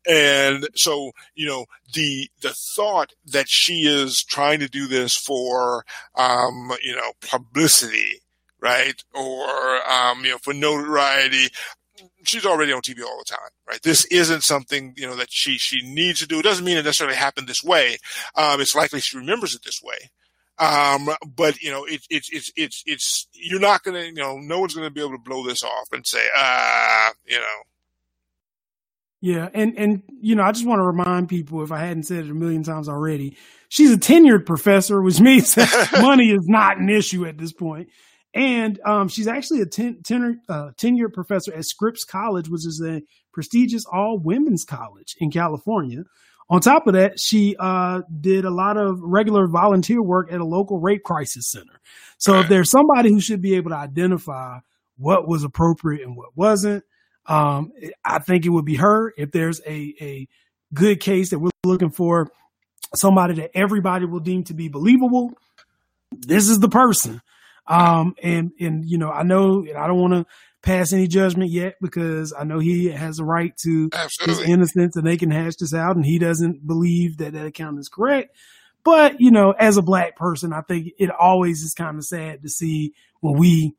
[0.07, 5.85] And so, you know, the the thought that she is trying to do this for,
[6.15, 8.21] um, you know, publicity,
[8.61, 9.47] right, or
[9.91, 11.49] um, you know, for notoriety,
[12.25, 13.81] she's already on TV all the time, right?
[13.83, 16.39] This isn't something you know that she she needs to do.
[16.39, 17.97] It doesn't mean it necessarily happened this way.
[18.35, 20.11] Um, it's likely she remembers it this way.
[20.59, 24.39] Um, but you know, it's, it's, it's, it's, it's, you're not going to, you know,
[24.39, 27.39] no one's going to be able to blow this off and say, ah, uh, you
[27.39, 27.63] know.
[29.21, 29.49] Yeah.
[29.55, 32.31] And, and, you know, I just want to remind people, if I hadn't said it
[32.31, 33.39] a million times already,
[33.71, 35.57] she's a tenured professor, which means
[35.93, 37.89] money is not an issue at this point.
[38.35, 42.83] And um, she's actually a ten, tenor, uh, tenured professor at Scripps College, which is
[42.85, 43.01] a
[43.33, 46.03] prestigious all women's college in California.
[46.51, 50.45] On top of that, she uh, did a lot of regular volunteer work at a
[50.45, 51.81] local rape crisis center.
[52.19, 54.59] So if there's somebody who should be able to identify
[54.97, 56.85] what was appropriate and what wasn't,
[57.27, 57.73] um,
[58.05, 59.13] I think it would be her.
[59.17, 60.29] If there's a, a
[60.73, 62.31] good case that we're looking for,
[62.95, 65.33] somebody that everybody will deem to be believable,
[66.13, 67.21] this is the person.
[67.67, 70.27] Um, and, and, you know, I know, I don't want to
[70.65, 74.45] pass any judgment yet because I know he has a right to Absolutely.
[74.45, 77.79] his innocence and they can hash this out and he doesn't believe that that account
[77.79, 78.37] is correct.
[78.83, 82.43] But, you know, as a black person, I think it always is kind of sad
[82.43, 83.75] to see when we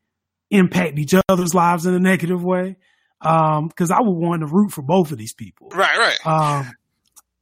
[0.49, 2.77] impact each other's lives in a negative way.
[3.21, 5.69] Um, cause I would want to root for both of these people.
[5.69, 6.27] Right, right.
[6.27, 6.75] Um,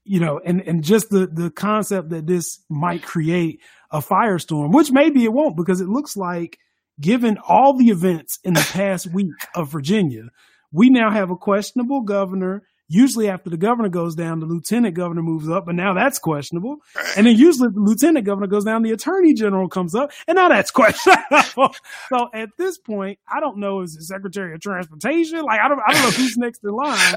[0.05, 3.59] you know, and, and just the, the concept that this might create
[3.91, 6.59] a firestorm, which maybe it won't because it looks like
[6.99, 10.29] given all the events in the past week of Virginia,
[10.71, 15.21] we now have a questionable governor Usually after the governor goes down, the lieutenant governor
[15.21, 16.77] moves up, but now that's questionable.
[17.17, 20.49] And then usually the lieutenant governor goes down, the attorney general comes up, and now
[20.49, 21.73] that's questionable.
[22.09, 25.41] so at this point, I don't know is the secretary of transportation?
[25.43, 27.15] Like I don't, I don't know who's next in line.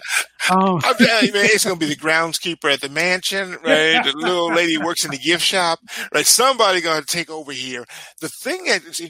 [0.48, 4.02] Um, I'm telling you, man, it's going to be the groundskeeper at the mansion, right?
[4.04, 5.80] The little lady works in the gift shop,
[6.14, 6.26] right?
[6.26, 7.84] Somebody going to take over here.
[8.20, 9.00] The thing that's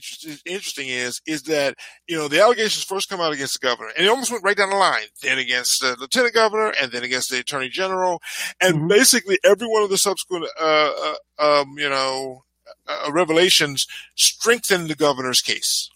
[0.47, 1.75] interesting is, is that,
[2.09, 4.57] you know, the allegations first come out against the governor and it almost went right
[4.57, 8.21] down the line, then against the lieutenant governor, governor and then against the attorney general.
[8.61, 8.89] And mm-hmm.
[8.89, 10.93] basically every one of the subsequent, uh,
[11.41, 12.45] uh, um, you know,
[12.87, 15.91] uh, revelations strengthen the governor's case.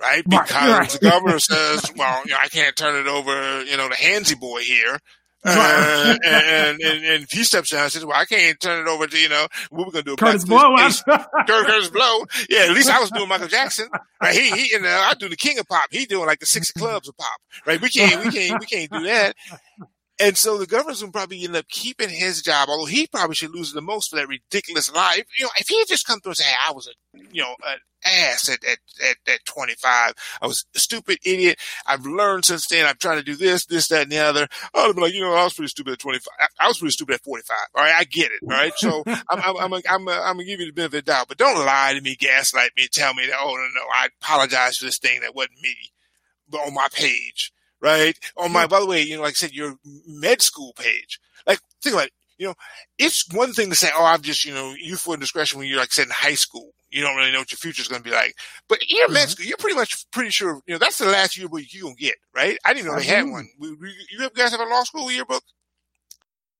[0.00, 0.24] Right?
[0.24, 0.90] Because right.
[0.90, 4.38] the governor says, well, you know, I can't turn it over, you know, to Handsy
[4.38, 4.98] boy here.
[5.44, 9.06] Uh, and, and, and he steps down and says, "Well, I can't turn it over
[9.06, 10.76] to you know what we're gonna do." Kurtis Blow,
[11.46, 12.24] Kurtis Blow.
[12.48, 13.88] Yeah, at least I was doing Michael Jackson.
[14.20, 14.34] Right?
[14.34, 15.88] He he and uh, I do the King of Pop.
[15.90, 17.40] He doing like the six clubs of pop.
[17.66, 17.80] Right?
[17.80, 19.34] We can't we can't we can't do that.
[20.20, 23.50] And so the governor's gonna probably end up keeping his job, although he probably should
[23.50, 25.22] lose the most for that ridiculous lie.
[25.38, 27.42] You know, if he had just come through and said, hey, I was a, you
[27.42, 28.78] know, an ass at, at,
[29.08, 30.14] at, at 25.
[30.40, 31.58] I was a stupid idiot.
[31.86, 32.86] I've learned since then.
[32.86, 34.48] I'm trying to do this, this, that, and the other.
[34.74, 36.26] I would have been like, you know, I was pretty stupid at 25.
[36.40, 37.56] I, I was pretty stupid at 45.
[37.74, 37.94] All right.
[37.96, 38.40] I get it.
[38.42, 38.72] All right.
[38.76, 41.12] So I'm, I'm, I'm, a, I'm, a, I'm gonna give you the benefit of the
[41.12, 44.08] doubt, but don't lie to me, gaslight me, tell me that, oh, no, no, I
[44.20, 45.74] apologize for this thing that wasn't me
[46.48, 48.18] but on my page right?
[48.36, 49.74] On my, by the way, you know, like I said, your
[50.06, 51.20] med school page.
[51.46, 52.12] Like, think about it.
[52.38, 52.54] You know,
[52.98, 55.92] it's one thing to say, oh, I've just, you know, youthful indiscretion when you're, like,
[55.92, 56.70] said in high school.
[56.92, 58.34] You don't really know what your future is going to be like.
[58.68, 59.42] But you're mm-hmm.
[59.42, 62.16] you're pretty much pretty sure, you know, that's the last yearbook you're going to get,
[62.34, 62.58] right?
[62.64, 63.48] I didn't know they had one.
[63.58, 65.42] You guys have a law school yearbook?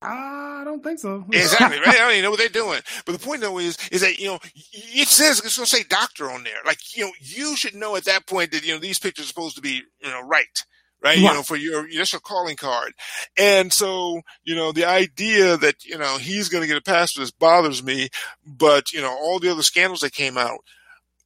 [0.04, 1.24] I don't think so.
[1.32, 1.94] exactly, right?
[1.94, 2.80] I don't even know what they're doing.
[3.06, 4.38] But the point though is, is that, you know,
[4.72, 6.58] it says, it's going to say doctor on there.
[6.66, 9.28] Like, you know, you should know at that point that, you know, these pictures are
[9.28, 10.64] supposed to be, you know, right
[11.02, 11.18] right?
[11.18, 12.92] You know, for your initial calling card.
[13.36, 17.12] And so, you know, the idea that, you know, he's going to get a pass
[17.12, 18.08] for this bothers me.
[18.46, 20.58] But, you know, all the other scandals that came out,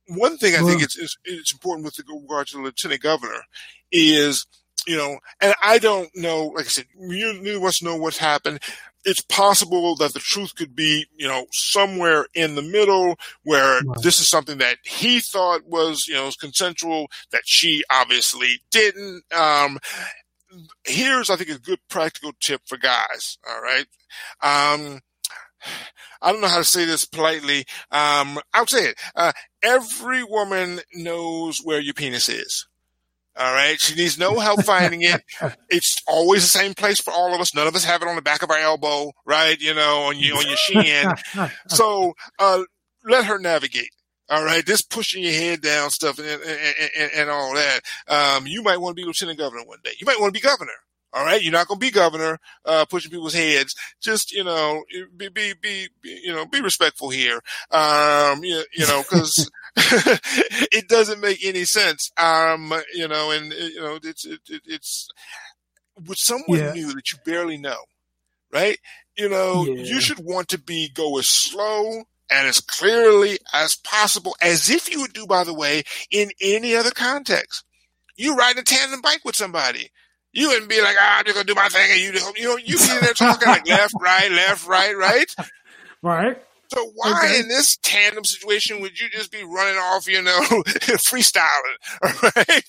[0.08, 3.42] one thing I think it's, it's, it's important with regard to the lieutenant governor
[3.90, 4.46] is,
[4.86, 8.60] you know, and I don't know, like I said, you, you must know what's happened.
[9.06, 14.02] It's possible that the truth could be, you know, somewhere in the middle where Right.
[14.02, 19.22] this is something that he thought was, you know, consensual that she obviously didn't.
[19.32, 19.78] Um,
[20.84, 23.38] here's, I think, a good practical tip for guys.
[23.48, 23.86] All right.
[24.42, 25.00] Um,
[26.22, 27.64] I don't know how to say this politely.
[27.90, 28.98] Um, I'll say it.
[29.14, 29.32] Uh,
[29.62, 32.66] every woman knows where your penis is.
[33.38, 33.78] All right.
[33.78, 35.22] She needs no help finding it.
[35.68, 37.54] It's always the same place for all of us.
[37.54, 39.60] None of us have it on the back of our elbow, right?
[39.60, 41.12] You know, on your, on your shin.
[41.68, 42.62] So, uh,
[43.04, 43.90] let her navigate.
[44.30, 44.64] All right.
[44.64, 46.40] This pushing your head down stuff and, and,
[46.98, 47.80] and, and all that.
[48.08, 49.92] Um, you might want to be lieutenant governor one day.
[50.00, 50.72] You might want to be governor.
[51.12, 51.40] All right.
[51.40, 53.74] You're not going to be governor, uh, pushing people's heads.
[54.02, 54.82] Just, you know,
[55.16, 57.40] be, be, be, you know, be respectful here.
[57.70, 59.50] Um, you, you know, cause
[60.72, 62.10] it doesn't make any sense.
[62.16, 65.08] Um, you know, and, uh, you know, it's, it, it, it's
[66.06, 66.72] with someone Yeah.
[66.72, 67.78] new that you barely know,
[68.52, 68.78] right?
[69.16, 69.82] You know, Yeah.
[69.84, 74.90] you should want to be go as slow and as clearly as possible, as if
[74.90, 77.64] you would do, by the way, in any other context.
[78.16, 79.90] You ride a tandem bike with somebody.
[80.32, 82.56] You wouldn't be like, ah, I'm just gonna do my thing, and you, you know,
[82.56, 85.34] you be there talking like left, right, left, right, right.
[86.02, 86.42] right.
[86.72, 87.40] So why Okay.
[87.40, 91.46] in this tandem situation would you just be running off, you know, freestyling?
[92.02, 92.62] All right,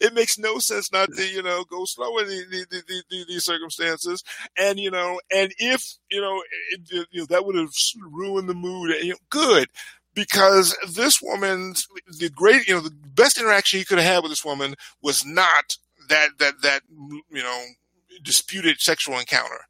[0.00, 3.24] it makes no sense not to, you know, go slow in the, the, the, the,
[3.28, 4.22] these circumstances.
[4.56, 7.72] And you know, and if you know, it, you know, that would have
[8.10, 8.90] ruined the mood.
[9.02, 9.68] You know, good.
[10.14, 14.30] Because this woman's the great, you know, the best interaction he could have had with
[14.30, 15.76] this woman was not
[16.08, 17.64] that that that you know
[18.22, 19.66] disputed sexual encounter.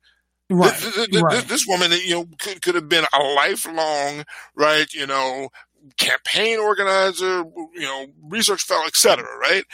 [0.50, 0.72] Right.
[0.78, 1.48] This, this- right.
[1.48, 4.24] this woman, you know, could, could have been a lifelong,
[4.54, 5.48] right, you know,
[5.96, 9.64] campaign organizer, you know, research fellow, et cetera, right?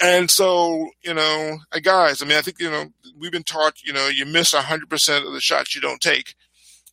[0.00, 2.86] And so, you know, guys, I mean, I think, you know,
[3.18, 6.34] we've been taught, you know, you miss 100% of the shots you don't take.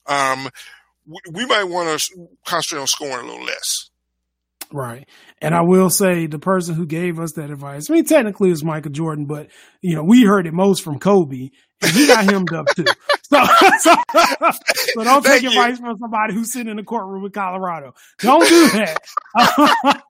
[0.08, 0.50] Um,
[1.06, 3.90] we, we might want to concentrate on scoring a little less.
[4.72, 5.08] Right.
[5.42, 8.64] And I will say the person who gave us that advice, I mean, technically it's
[8.64, 9.48] Michael Jordan, but
[9.82, 11.50] you know, we heard it most from Kobe
[11.84, 12.86] he got hemmed up too.
[13.28, 13.44] So,
[13.80, 13.96] so,
[14.94, 15.50] so don't Thank take you.
[15.50, 17.96] advice from somebody who's sitting in the courtroom in Colorado.
[18.20, 19.00] Don't do that.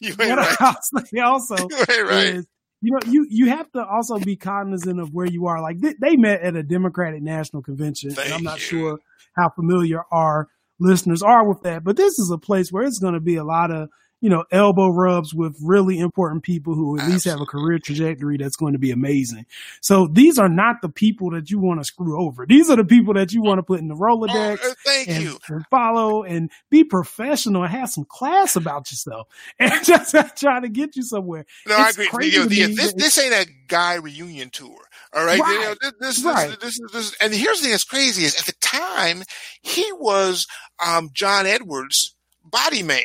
[0.00, 0.56] You ain't What right.
[0.60, 2.26] I'll say also You ain't right.
[2.36, 2.46] is,
[2.82, 5.62] you know, you, you have to also be cognizant of where you are.
[5.62, 8.66] Like they, they met at a Democratic National Convention, and I'm not you.
[8.66, 8.98] sure
[9.34, 13.14] how familiar our listeners are with that, but this is a place where it's going
[13.14, 13.88] to be a lot of,
[14.20, 18.36] you know, elbow rubs with really important people who at least have a career trajectory
[18.38, 19.44] that's going to be amazing.
[19.82, 22.46] So these are not the people that you want to screw over.
[22.46, 25.08] These are the people that you want to put in the Oh, Rolodex uh, thank
[25.08, 25.38] and, you.
[25.48, 30.68] and follow and be professional and have some class about yourself and just try to
[30.68, 31.44] get you somewhere.
[31.66, 32.06] No, I agree.
[32.06, 34.78] crazy You know, yeah, this, this ain't a guy reunion tour.
[35.12, 35.38] All right.
[35.38, 36.48] You know, this, this, Right.
[36.60, 39.22] this, this, this, and here's the thing that's crazy is at the time
[39.62, 40.46] he was,
[40.84, 42.14] um, John Edwards
[42.44, 43.02] body man.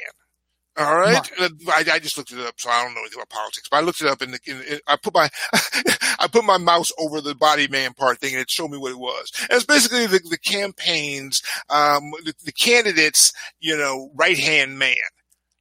[0.78, 1.30] All right.
[1.40, 3.82] I, I just looked it up, so I don't know anything about politics, but I
[3.82, 4.40] looked it up and
[4.88, 5.30] I put my,
[6.20, 8.92] I put my mouse over the body man part thing and it showed me what
[8.92, 9.32] it was.
[9.42, 14.96] And it's basically the, the campaigns, um, the, the candidates, you know, right hand man.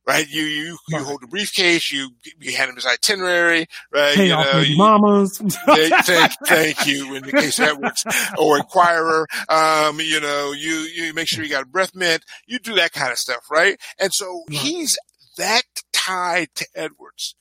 [0.06, 1.06] Right, you you you Right.
[1.06, 4.16] hold the briefcase, you you hand him his itinerary, right?
[4.16, 5.38] Pay you know, you- mamas.
[5.38, 8.04] thank, thank, thank you in the case of Edwards
[8.38, 9.26] or Inquirer.
[9.48, 12.24] Um, you know, you, you make sure you got a breath mint.
[12.46, 13.78] You do that kind of stuff, right?
[14.00, 14.58] And so Right.
[14.58, 14.98] he's
[15.36, 17.36] that tied to Edwards.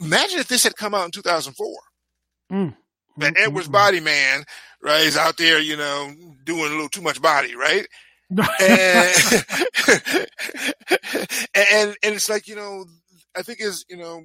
[0.00, 1.66] Imagine if this had come out in 2004.
[2.52, 2.76] Mm.
[3.16, 4.44] That Mm, Edwards mm, body man,
[4.82, 6.12] right, is out there, you know,
[6.44, 7.86] doing a little too much body, right?
[8.60, 9.14] And,
[11.54, 12.84] and and it's like you know
[13.36, 14.22] I think is you know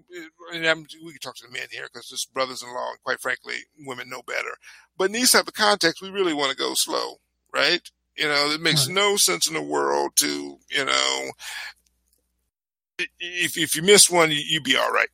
[0.53, 3.55] and I'm, we can talk to the men here because it's brothers-in-law and quite frankly
[3.85, 4.55] women know better
[4.97, 7.15] but in these type of contexts we really want to go slow
[7.53, 7.81] right
[8.17, 8.95] you know it makes Right.
[8.95, 11.31] no sense in the world to you know
[13.19, 15.09] if if you miss one you, you be all right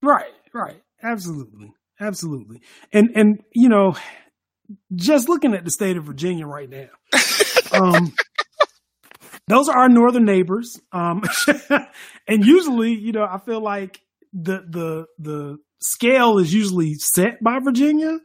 [0.00, 0.80] Right, right.
[1.02, 1.72] Absolutely.
[1.98, 2.60] Absolutely.
[2.92, 3.96] And and you know,
[4.94, 6.86] just looking at the state of Virginia right now.
[7.78, 8.12] Um
[9.46, 10.80] those are our northern neighbors.
[10.92, 11.22] Um
[12.28, 14.00] and usually, you know, I feel like
[14.32, 18.18] the the the scale is usually set by Virginia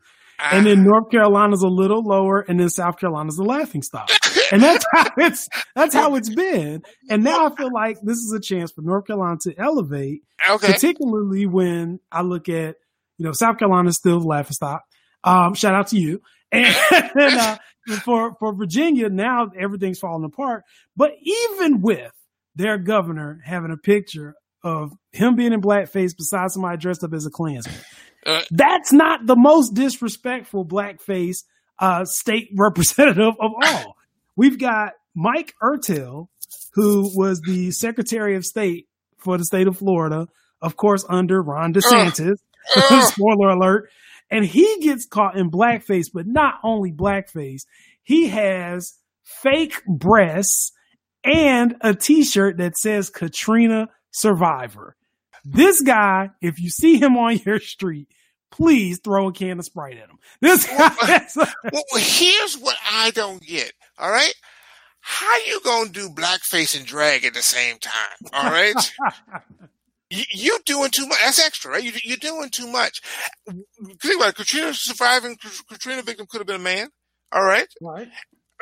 [0.52, 4.10] and then North Carolina's a little lower and then South Carolina's the laughing stock.
[4.52, 6.82] And that's how it's that's how it's been.
[7.10, 10.74] And now I feel like this is a chance for North Carolina to elevate okay
[10.74, 12.76] particularly when I look at,
[13.18, 14.82] you know, South Carolina's still the laughing stock.
[15.24, 16.22] Um, shout out to you.
[17.16, 17.58] And, uh,
[18.04, 20.64] for, for Virginia, now everything's falling apart.
[20.96, 22.12] But even with
[22.56, 27.26] their governor having a picture of him being in blackface beside somebody dressed up as
[27.26, 27.76] a Klansman.
[28.26, 31.44] Uh, That's not the most disrespectful blackface
[31.80, 33.98] uh, state representative of all.
[34.36, 36.28] We've got Mike Ertel,
[36.74, 38.88] who was the Secretary of State
[39.18, 40.28] for the state of Florida,
[40.62, 42.38] of course, under Ron DeSantis.
[42.76, 43.90] Uh, Spoiler alert.
[44.34, 47.66] And he gets caught in blackface, but not only blackface,
[48.02, 50.72] he has fake breasts
[51.24, 54.96] and a t-shirt that says Katrina Survivor.
[55.46, 58.08] This guy, if you see him on your street,
[58.50, 60.18] please throw a can of Sprite at him.
[60.42, 61.28] This guy.
[61.36, 63.72] well, here's what I don't get.
[64.00, 64.34] All right.
[65.00, 68.32] How you gonna do blackface and drag at the same time?
[68.34, 68.74] All right.
[70.32, 71.20] you, are doing too much.
[71.24, 71.84] That's extra, right?
[71.84, 73.02] You, are doing too much.
[73.48, 74.36] Think about it.
[74.36, 75.38] Katrina surviving
[75.70, 76.90] Katrina victim could have been a man.
[77.32, 77.68] All right.
[77.82, 78.10] Right.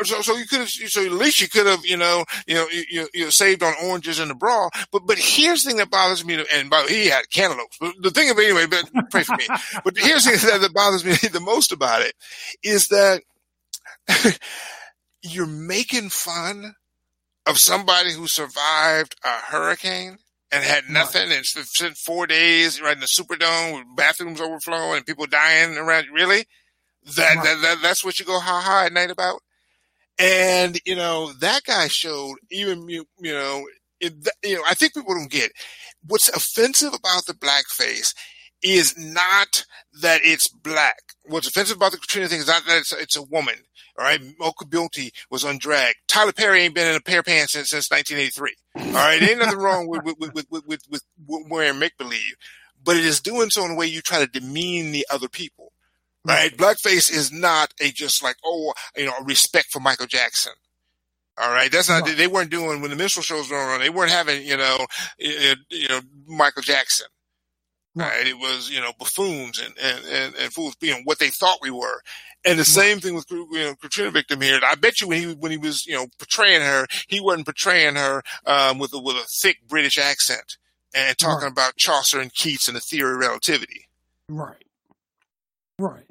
[0.04, 2.68] So, so you could have, so at least you could have, you know, you know,
[2.89, 4.70] you, you saved on oranges in the bra.
[4.91, 7.78] But, but here's the thing that bothers me, and by, he had cantaloupes.
[7.80, 9.45] But the thing of it anyway, but pray for me.
[9.84, 12.14] But here's the thing that bothers me the most about it
[12.64, 13.22] is that
[15.22, 16.74] you're making fun
[17.45, 20.18] of somebody who survived a hurricane
[20.52, 21.38] and had nothing right.
[21.38, 26.08] and spent four days right in the Superdome with bathrooms overflowing and people dying around.
[26.14, 26.45] Really?
[27.16, 27.43] That, right.
[27.43, 29.41] that, that that's what you go ha ha at night about?
[30.20, 33.66] And, you know, that guy showed even, you, you know,
[33.99, 35.52] it, you know, I think people don't get
[36.06, 38.14] what's offensive about the blackface
[38.64, 39.66] is not
[40.02, 40.99] that it's black.
[41.26, 43.56] What's offensive about the Katrina thing is not that it's, it's a woman.
[43.97, 44.21] All right.
[44.39, 45.95] Mocha Beauty was on drag.
[46.07, 48.55] Tyler Perry ain't been in a pair of pants since, since 1983.
[48.75, 49.21] All right.
[49.21, 51.03] Ain't nothing wrong with, with, with, with, with, with
[51.49, 52.35] wearing make believe,
[52.83, 55.71] but it is doing so in a way you try to demean the other people.
[56.23, 56.55] Right?
[56.55, 60.53] Blackface is not a just like, oh, you know, respect for Michael Jackson.
[61.41, 61.71] All right.
[61.71, 64.57] That's not, they weren't doing when the minstrel shows were on, they weren't having, you
[64.57, 64.85] know,
[65.17, 67.07] you know, Michael Jackson.
[67.95, 68.27] Right.
[68.27, 71.71] It was, you know, buffoons and, and, and, and fools being what they thought we
[71.71, 72.01] were.
[72.43, 74.59] And the same thing with, you know, Katrina victim here.
[74.65, 77.95] I bet you when he, when he was, you know, portraying her, he wasn't portraying
[77.95, 80.57] her, um, with a, with a thick British accent
[80.93, 81.51] and talking right.
[81.51, 83.87] about Chaucer and Keats and the theory of relativity.
[84.27, 84.65] Right.
[85.77, 86.05] Right.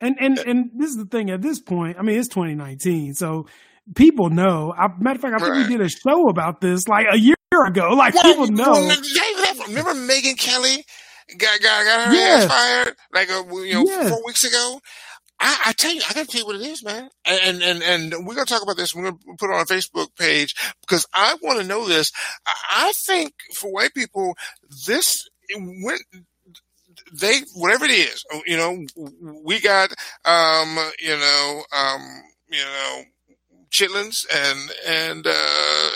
[0.00, 1.30] And and and this is the thing.
[1.30, 3.46] At this point, I mean, it's 2019, so
[3.94, 4.72] people know.
[4.76, 5.68] I, matter of fact, I think right.
[5.68, 7.90] we did a show about this like a year ago.
[7.90, 8.72] Like well, people know.
[9.66, 10.84] Remember Megyn Kelly
[11.36, 12.44] got got got her yes.
[12.44, 14.08] ass fired like a, you know yes.
[14.08, 14.80] four weeks ago.
[15.40, 17.08] I, I, tell you, I gotta tell you what it is, man.
[17.24, 18.94] And, and, and we're gonna talk about this.
[18.94, 22.12] We're gonna put it on a Facebook page because I want to know this.
[22.70, 24.36] I think for white people,
[24.86, 26.02] this went,
[27.12, 28.84] they whatever it is, you know,
[29.42, 29.90] we got
[30.24, 33.02] um, you know, um, you know,
[33.70, 35.90] chitlins and and uh,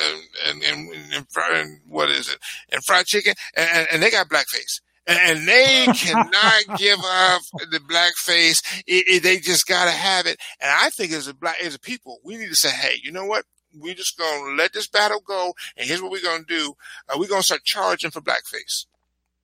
[0.47, 2.39] and, and, and, and, what is it?
[2.73, 4.81] And fried chicken, and, and they got blackface.
[5.07, 8.63] And they cannot give up the blackface.
[8.87, 10.41] It, it, they just gotta have it.
[10.61, 13.13] And I think as a black, as a people, we need to say, hey, you
[13.13, 13.45] know what?
[13.75, 15.53] We're just gonna let this battle go.
[15.77, 16.75] And here's what we're gonna do.
[17.09, 18.87] Uh, we're gonna start charging for blackface.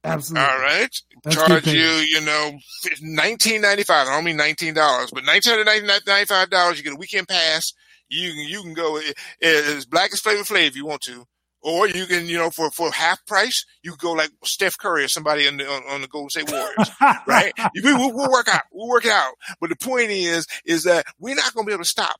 [0.02, 0.48] Absolutely.
[0.48, 0.96] All right.
[1.24, 2.58] That's Charge you, you know,
[3.02, 4.08] nineteen ninety five.
[4.08, 6.78] I don't mean nineteen dollars, but nineteen ninety five dollars.
[6.78, 7.74] You get a weekend pass.
[8.08, 11.02] You can you can go eh, eh, as black as Flavor Flav if you want
[11.02, 11.26] to,
[11.62, 15.08] or you can you know for for half price you go like Steph Curry or
[15.08, 16.90] somebody on the on, on the Golden State Warriors,
[17.26, 17.52] right?
[17.74, 18.62] We, we'll, we'll work out.
[18.72, 19.34] We'll work it out.
[19.60, 22.16] But the point is is that we're not going to be able to stop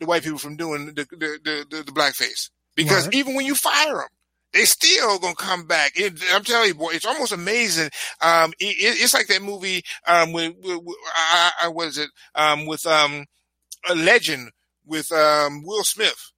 [0.00, 3.14] the white people from doing the the the, the, the blackface because right.
[3.14, 4.08] even when you fire them
[4.56, 5.92] they still gonna come back.
[5.96, 7.90] It, I'm telling you, boy, it's almost amazing.
[8.22, 12.86] Um, it, it's like that movie, um, with, with, I, I was it, um, with,
[12.86, 13.26] um,
[13.88, 14.50] a legend
[14.86, 16.32] with, um, Will Smith.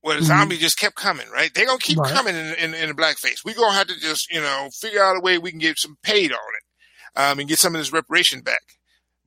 [0.00, 0.28] Where the mm-hmm.
[0.28, 1.52] zombie just kept coming, right?
[1.52, 2.12] They're gonna keep right.
[2.12, 3.44] coming in, in, in the blackface.
[3.44, 5.96] We're gonna have to just, you know, figure out a way we can get some
[6.02, 8.62] paid on it, um, and get some of this reparation back.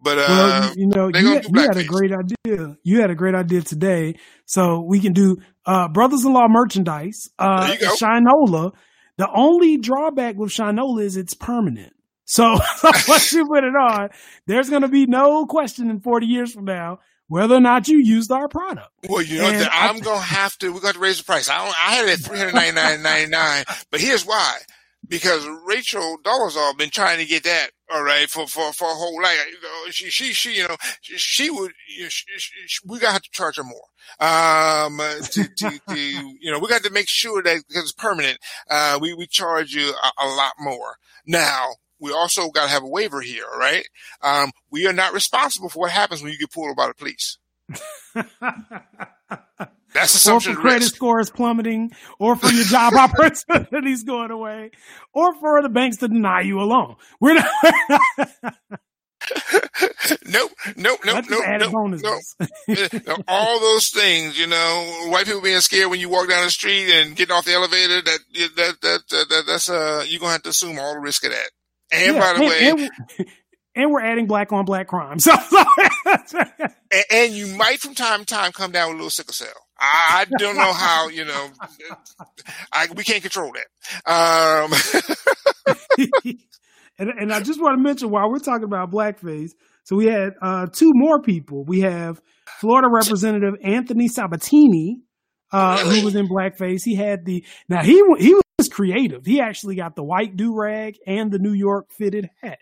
[0.01, 2.77] But uh, well, you, know, you had, you had, a great idea.
[2.83, 4.15] You had a great idea today,
[4.45, 7.29] so we can do uh, brothers-in-law merchandise.
[7.37, 8.71] Uh, Shinola.
[9.17, 11.93] The only drawback with Shinola is it's permanent.
[12.25, 12.43] So
[13.07, 14.09] once you put it on,
[14.47, 16.99] there's going to be no question in 40 years from now
[17.31, 18.89] whether or not you used our product.
[19.07, 20.73] Well, you know, that I'm going to have to.
[20.73, 21.49] We're going to raise the price.
[21.49, 22.53] I, I had it at
[22.99, 24.57] 399.99, but here's why
[25.07, 29.21] because Rachel Dolezal been trying to get that all right for for for a whole
[29.21, 29.39] life.
[29.91, 33.29] She she she you know she, she would you know, she, she, we got to
[33.31, 33.87] charge her more.
[34.19, 38.39] Um, to, to, to you know we got to make sure that because it's permanent,
[38.69, 40.97] uh, we we charge you a, a lot more.
[41.25, 43.87] Now we also got to have a waiver here, all right?
[44.21, 46.93] Um, we are not responsible for what happens when you get pulled over by the
[46.93, 47.37] police.
[49.93, 50.53] That's assumption.
[50.53, 50.95] or for credit risk.
[50.95, 54.71] scores plummeting, or for your job opportunities going away,
[55.13, 56.95] or for the banks to deny you a loan.
[57.19, 57.47] We're not.
[60.25, 62.21] Nope, nope, nope, nope, nope,
[63.05, 63.23] nope.
[63.27, 66.89] All those things, you know, white people being scared when you walk down the street
[66.91, 68.01] and getting off the elevator.
[68.01, 71.23] That that that, that, that that's uh, you're gonna have to assume all the risk
[71.25, 71.51] of that.
[71.91, 72.89] And Yeah, by the and- way,
[73.19, 73.27] and,
[73.75, 75.17] and we're adding black on black crime.
[76.25, 76.39] So,
[76.91, 79.47] and, and you might from time to time come down with a little sickle cell.
[79.79, 81.47] I, I don't know how, you know,
[82.73, 83.67] I, we can't control that.
[84.11, 84.73] Um,
[86.97, 89.51] and, and I just want to mention while we're talking about blackface,
[89.83, 91.63] so we had uh, two more people.
[91.65, 92.21] We have
[92.59, 95.01] Florida Representative Anthony Sabatini,
[95.51, 95.99] uh, Really?
[95.99, 96.81] who was in blackface.
[96.83, 99.25] He had the now he he was creative.
[99.25, 102.59] He actually got the white do rag and the New York fitted hat.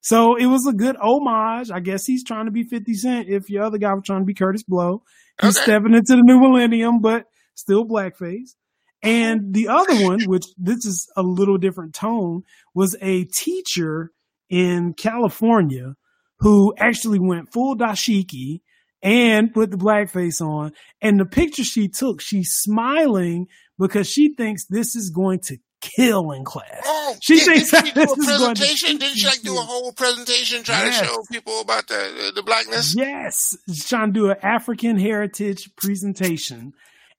[0.00, 1.70] So it was a good homage.
[1.70, 3.28] I guess he's trying to be Fifty Cent.
[3.28, 5.02] If your other guy was trying to be Kurtis Blow,
[5.40, 5.64] he's Okay.
[5.64, 7.24] stepping into the new millennium, but
[7.54, 8.54] still blackface.
[9.02, 12.42] And the other one, which this is a little different tone,
[12.74, 14.10] was a teacher
[14.48, 15.94] in California
[16.40, 18.60] who actually went full dashiki
[19.06, 20.72] and put the blackface on.
[21.00, 23.46] And the picture she took, she's smiling
[23.78, 26.82] because she thinks this is going to kill in class.
[26.84, 28.96] oh, She did, thinks did she do this a is going to presentation?
[28.98, 31.00] Didn't she like do a whole presentation trying Yes.
[31.00, 32.94] to show people about the the blackness?
[32.96, 36.72] Yes, she's trying to do an African heritage presentation.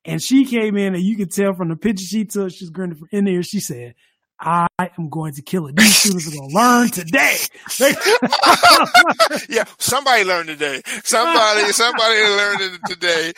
[0.03, 2.97] And she came in and you could tell from the picture she took, she's grinning
[2.97, 3.43] from in there.
[3.43, 3.93] She said,
[4.39, 4.67] I
[4.97, 5.75] am going to kill it.
[5.75, 7.37] These students are going to learn today.
[9.49, 10.81] yeah, somebody learned today.
[11.03, 13.33] Somebody, somebody learned it today.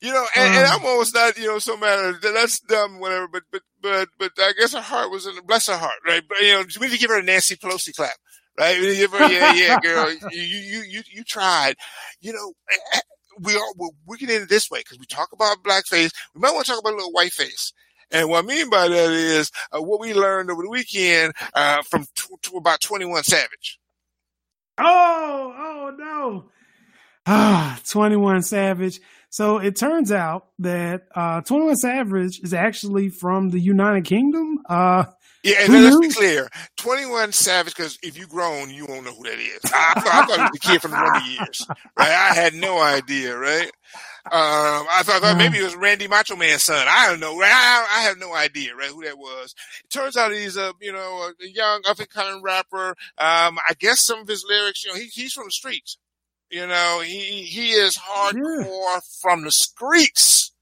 [0.00, 2.20] You know, and, and Um, I'm almost not, you know, so mad.
[2.22, 3.28] that- That's dumb, whatever.
[3.28, 6.22] But, but, but, but I guess her heart was in, bless her heart, right?
[6.28, 8.14] But, you know, we need to give her a Nancy Pelosi clap,
[8.58, 8.78] right?
[8.80, 11.74] We need to give her, yeah, yeah, girl, you, you, you, you tried.
[12.20, 13.00] You know, eh, eh,
[13.40, 13.62] we are,
[14.06, 16.10] we're, getting into this way because we talk about blackface.
[16.34, 17.72] We might want to talk about a little whiteface.
[18.12, 21.82] And what I mean by that is uh, what we learned over the weekend uh,
[21.82, 23.80] from t- to about 21 Savage.
[24.78, 26.44] oh, oh no.
[27.26, 29.00] Ah, 21 Savage.
[29.30, 34.58] So it turns out that uh, 21 Savage is actually from the United Kingdom.
[34.68, 35.04] Uh,
[35.42, 36.48] Yeah, and let's be clear.
[36.76, 39.60] 21 Savage, because if you grown, you won't know who that is.
[39.64, 41.66] I, I, thought, I thought it was the kid from the Wonder Years,
[41.98, 42.08] right?
[42.08, 43.70] I had no idea, right?
[44.24, 46.86] Um, I thought, I thought maybe it was Randy Macho Man's son.
[46.88, 47.50] I don't know, right?
[47.52, 49.52] I, I have no idea, right, who that was.
[49.82, 52.90] It turns out he's a, you know, a young up and coming rapper.
[53.18, 55.98] Um, I guess some of his lyrics, you know, he, he's from the streets.
[56.50, 60.52] You know, he, he is hardcore from the streets.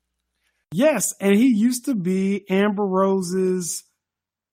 [0.72, 3.85] Yes, and he used to be Amber Rose's.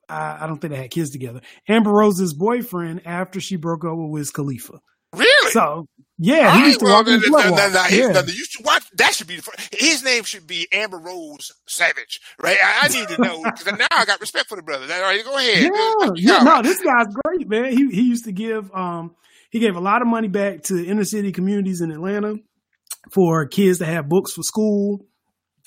[0.09, 1.41] Uh, I don't think they had kids together.
[1.67, 4.79] Amber Rose's boyfriend after she broke up with Wiz Khalifa.
[5.13, 5.51] Really?
[5.51, 5.85] So
[6.17, 7.91] yeah, he used to walk in the then- then- floodwalk.
[7.91, 8.21] Yeah.
[8.25, 8.83] you should watch.
[8.97, 12.57] That should be the his name should be Amber Rose Savage, right?
[12.61, 14.85] I, I need to know because now I got respect for the brother.
[14.93, 15.63] All right, go ahead.
[15.73, 17.71] Yeah, yeah, no, this guy's great, man.
[17.71, 19.15] He he used to give um
[19.49, 22.35] he gave a lot of money back to inner city communities in Atlanta
[23.11, 25.05] for kids to have books for school.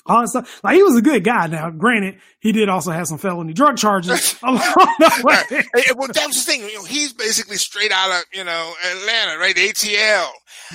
[0.05, 0.61] All that stuff.
[0.63, 1.47] Like he was a good guy.
[1.47, 5.61] Now, granted, he did also have some felony drug charges along the way.
[5.75, 6.61] Hey, well, that was the thing.
[6.61, 9.55] You know, he's basically straight out of you know Atlanta, right?
[9.55, 10.29] The ATL,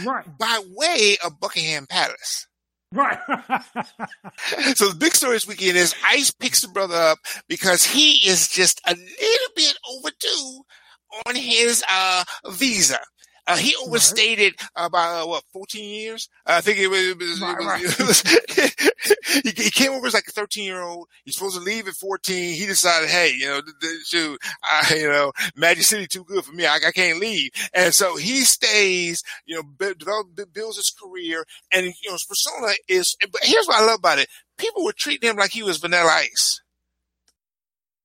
[0.05, 2.47] Right, by way of Buckingham Palace.
[2.93, 3.19] right.
[4.77, 7.19] So the big story this weekend is Ice picks the brother up
[7.49, 10.63] because he is just a little bit overdue
[11.27, 12.99] on his uh visa.
[13.47, 16.29] Uh, he overstated uh, by uh, what, 14 years?
[16.45, 18.75] I think it was, it was, Right, it was, it
[19.31, 21.09] was he, he came over as like a 13 year old.
[21.25, 22.55] He's supposed to leave at 14.
[22.55, 26.45] He decided, hey, you know, th- th- shoot, I, you know, Magic City too good
[26.45, 26.67] for me.
[26.67, 27.51] I, I can't leave.
[27.75, 31.45] And so he stays, you know, bu- develop, bu- builds his career.
[31.73, 34.29] And, you know, his persona is, but here's what I love about it.
[34.59, 36.61] People were treating him like he was vanilla ice.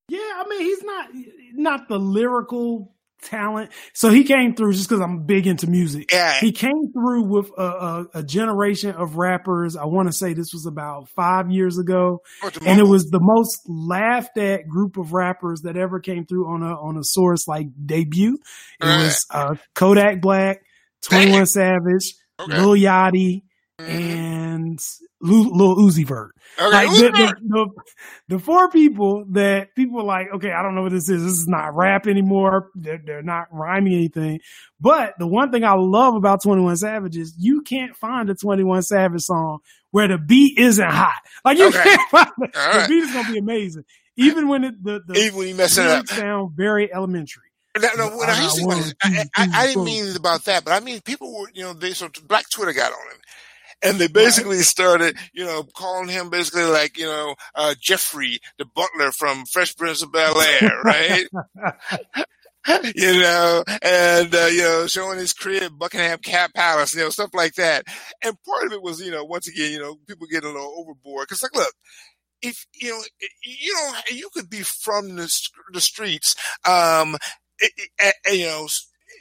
[0.08, 1.08] Yeah, I mean, he's not
[1.54, 3.72] not the lyrical talent.
[3.94, 6.12] So he came through just because I'm big into music.
[6.12, 6.34] Yeah.
[6.40, 9.76] He came through with a, a, a generation of rappers.
[9.76, 12.22] I want to say this was about five years ago,
[12.66, 16.64] and it was the most laughed at group of rappers that ever came through on
[16.64, 18.38] a on a source like debut.
[18.80, 19.04] It Right.
[19.04, 20.62] was uh, Kodak Black,
[21.02, 22.58] Twenty One Savage, Okay.
[22.60, 23.44] Lil Yachty,
[23.80, 23.88] Mhm.
[23.90, 24.80] and
[25.22, 26.72] Lil, Lil Uzi Vert Okay.
[26.74, 27.70] like the, the, the,
[28.36, 31.24] the four people that people like, okay, I don't know what this is.
[31.24, 32.70] This is not rap anymore.
[32.76, 34.40] They're, they're not rhyming anything.
[34.80, 38.84] But the one thing I love about 21 Savage is you can't find a 21
[38.84, 39.60] Savage song
[39.92, 41.22] where the beat isn't hot.
[41.46, 41.84] Like you Okay.
[41.84, 42.56] can't find it.
[42.56, 42.90] All The right.
[42.90, 43.84] beat is going to be amazing.
[44.18, 46.08] Even when it, the, the Even when you mess it up.
[46.08, 47.44] sound very elementary.
[47.80, 50.16] No, no, what I used to think about one, is, I, I, I didn't mean
[50.18, 53.12] about that, but I mean people were, you know, they so Black Twitter got on
[53.12, 53.18] him,
[53.84, 58.66] and they basically started, you know, calling him basically like, you know, uh, Geoffrey, the
[58.66, 61.26] butler from Fresh Prince of Bel Air, right?
[62.96, 67.32] you know, and uh, you know, showing his crib, Buckingham Cap Palace, you know, stuff
[67.34, 67.86] like that.
[68.24, 70.76] And part of it was, you know, once again, you know, people getting a little
[70.78, 71.74] overboard because, like, look,
[72.42, 73.02] if you know,
[73.44, 75.32] you know, you could be from the
[75.74, 76.36] the streets,
[76.68, 77.18] um,
[78.32, 78.68] you know,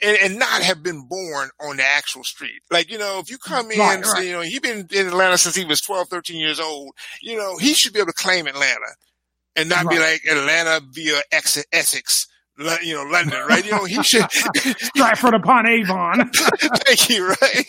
[0.01, 2.61] and, and, not have been born on the actual street.
[2.69, 4.25] Like, you know, if you come in, right, right.
[4.25, 7.57] you know, he's been in Atlanta since he was 12, 13 years old, you know,
[7.57, 8.95] he should be able to claim Atlanta
[9.55, 9.95] and not right.
[9.95, 12.27] be like Atlanta via Essex
[12.57, 13.65] you know, London, right?
[13.65, 14.21] You know, he should
[15.17, 16.29] for the Avon.
[16.85, 17.65] Thank you, right?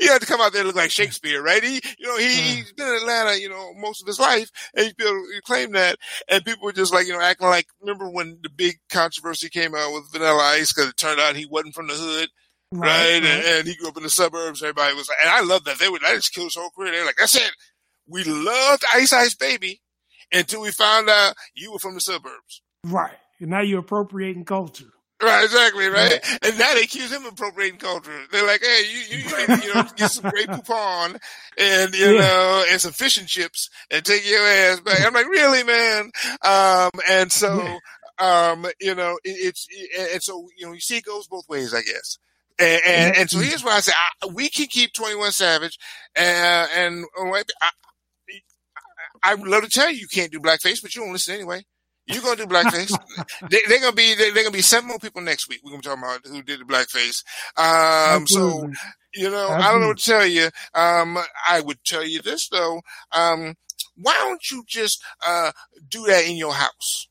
[0.00, 1.62] He had to come out there and look like Shakespeare, right?
[1.62, 2.56] He, you know, he, mm.
[2.56, 5.98] he's been in Atlanta, you know, most of his life, and he able claim that,
[6.28, 7.66] and people were just like, you know, acting like.
[7.80, 11.46] Remember when the big controversy came out with Vanilla Ice because it turned out he
[11.46, 12.28] wasn't from the hood.
[12.72, 13.22] Right, right?
[13.22, 14.62] And, and, he grew up in the suburbs.
[14.62, 15.78] Everybody was like, and I love that.
[15.78, 16.92] They would, that just killed his whole career.
[16.92, 17.50] They're like, that's it.
[18.06, 19.82] We loved Ice Ice Baby
[20.32, 22.62] until we found out you were from the suburbs.
[22.84, 23.16] Right.
[23.42, 24.86] And now you're appropriating culture.
[25.20, 26.20] Right, exactly, right?
[26.42, 28.16] And now they accuse him of appropriating culture.
[28.30, 31.18] They're like, hey, you, you, you you know, get some great poupon
[31.58, 32.20] and, you yeah.
[32.20, 35.04] know, and some fish and chips and take your ass back.
[35.04, 36.10] I'm like, really, man?
[36.44, 37.78] Um, and so,
[38.18, 41.48] um, you know, it, it's, it, and so, you know, you see it goes both
[41.48, 42.18] ways, I guess.
[42.60, 45.78] And, and, and so here's why I say I, we can keep 21 Savage,
[46.16, 47.42] uh, and I,
[49.24, 51.64] I would love to tell you you can't do blackface, but you don't listen anyway.
[52.06, 52.92] You're gonna do blackface.
[53.50, 55.60] they, are gonna be they're, they're, gonna be seven more people next week.
[55.64, 57.22] We're gonna talk about who did the blackface.
[57.56, 58.70] Um, so
[59.14, 59.64] you know, Absolutely.
[59.64, 60.44] I don't know what to tell you.
[60.74, 62.80] Um, I would tell you this though.
[63.12, 63.54] Um,
[63.96, 65.52] why don't you just uh,
[65.88, 67.08] do that in your house?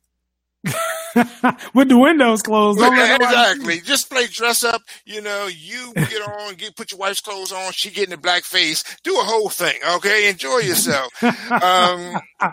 [1.73, 2.79] with the windows closed.
[2.79, 3.81] exactly.
[3.81, 4.81] Just play dress up.
[5.05, 7.71] You know, you get on, get put your wife's clothes on.
[7.73, 8.83] She get in the black face.
[9.03, 9.75] Do a whole thing.
[9.95, 11.11] Okay, enjoy yourself.
[11.23, 12.21] um,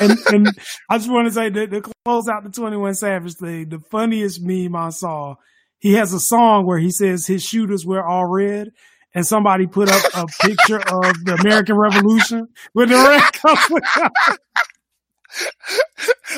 [0.00, 0.48] and, and,
[0.90, 3.80] I just want to say that to close out the Twenty One Savage thing, the
[3.90, 5.36] funniest meme I saw.
[5.78, 8.68] He has a song where he says his shooters were all red,
[9.14, 14.36] and somebody put up a picture of the American Revolution with the red.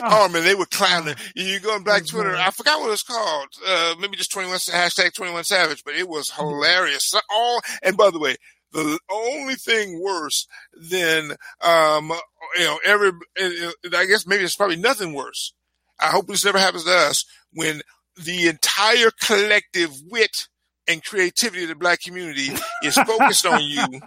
[0.03, 1.15] Oh man, they were clowning.
[1.35, 2.35] You go on Black Twitter.
[2.35, 3.49] I forgot what it was called.
[3.67, 7.13] Uh, maybe just twenty one hashtag twenty one savage, but it was hilarious.
[7.33, 8.37] All and by the way,
[8.73, 10.47] the only thing worse
[10.91, 12.13] than um,
[12.59, 15.53] you know every I guess maybe it's probably nothing worse.
[16.01, 17.83] I hope this never happens to us when
[18.17, 20.49] the entire collective wit
[20.87, 22.51] and creativity of the black community
[22.83, 23.83] is focused on you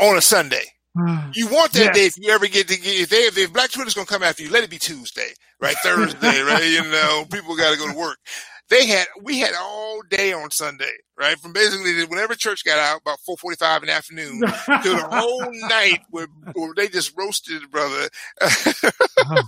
[0.00, 0.64] on a Sunday.
[0.96, 1.34] Mm.
[1.34, 1.94] You want that yes.
[1.96, 4.42] day if you ever get to get if they if, Black Twitter's gonna come after
[4.42, 5.76] you, let it be Tuesday, right?
[5.82, 6.64] Thursday, right?
[6.64, 8.18] You know, people gotta go to work.
[8.68, 11.38] They had we had all day on Sunday, right?
[11.38, 15.08] From basically whenever church got out about four forty five in the afternoon to the
[15.10, 18.08] whole night where, where they just roasted the brother.
[19.18, 19.42] oh.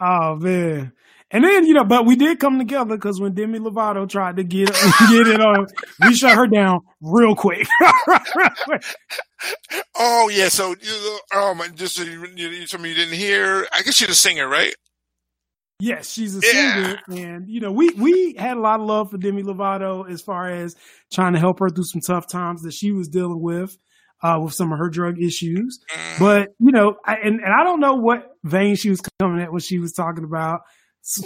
[0.00, 0.92] oh man.
[1.32, 4.44] And then, you know, but we did come together because when Demi Lovato tried to
[4.44, 4.66] get
[5.10, 5.68] get it on,
[6.04, 7.68] we shut her down real quick.
[9.96, 10.74] oh yeah, so
[11.32, 13.68] oh my, just so you, you, some of you didn't hear.
[13.72, 14.74] I guess she's a singer, right?
[15.78, 16.74] Yes, she's a yeah.
[16.74, 20.20] singer, and you know, we we had a lot of love for Demi Lovato as
[20.20, 20.74] far as
[21.12, 23.76] trying to help her through some tough times that she was dealing with.
[24.22, 26.18] Uh, with some of her drug issues, mm.
[26.18, 29.50] but you know, I, and and I don't know what vein she was coming at
[29.50, 30.60] when she was talking about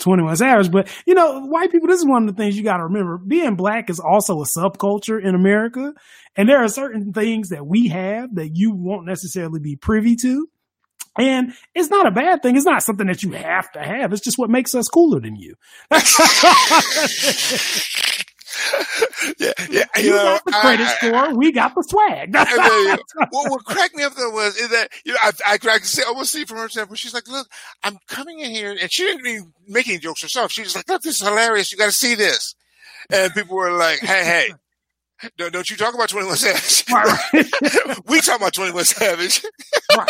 [0.01, 0.71] 21 Savage.
[0.71, 3.19] But, you know, white people, this is one of the things you got to remember.
[3.19, 5.93] Being black is also a subculture in America.
[6.37, 10.49] And there are certain things that we have that you won't necessarily be privy to.
[11.17, 12.57] And it's not a bad thing.
[12.57, 14.13] It's not something that you have to have.
[14.13, 15.55] It's just what makes us cooler than you.
[19.39, 19.85] yeah, yeah.
[19.97, 21.15] You, you know, got the credit I, score.
[21.15, 22.35] I, we got the swag.
[23.31, 25.85] what, what cracked me up though was is that you know I I, I could
[25.85, 26.99] see almost see from her standpoint.
[26.99, 27.49] She's like, look,
[27.83, 30.53] I'm coming in here, and she didn't even make any jokes herself.
[30.53, 31.73] She was like, look, this is hilarious.
[31.73, 32.55] You got to see this.
[33.13, 36.85] And people were like, hey, hey, don't, don't you talk about 21 Savage.
[36.91, 38.03] Right.
[38.07, 39.45] we talk about 21 Savage.
[39.97, 40.09] right.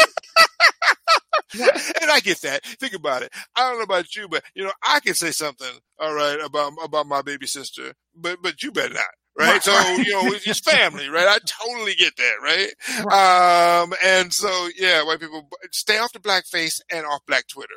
[2.00, 2.64] and I get that.
[2.64, 3.32] Think about it.
[3.56, 6.72] I don't know about you, but you know, I can say something, all right, about
[6.82, 9.04] about my baby sister, but but you better not.
[9.36, 9.52] Right?
[9.54, 9.62] right.
[9.64, 9.72] So,
[10.02, 11.26] you know, it's just family, right?
[11.26, 12.68] I totally get that, right?
[13.04, 13.82] right?
[13.82, 17.74] Um, and so, yeah, white people stay off the black face and off black Twitter.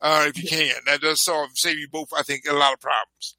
[0.00, 0.74] Uh, if you can.
[0.86, 3.36] That does solve, save you both, I think, a lot of problems.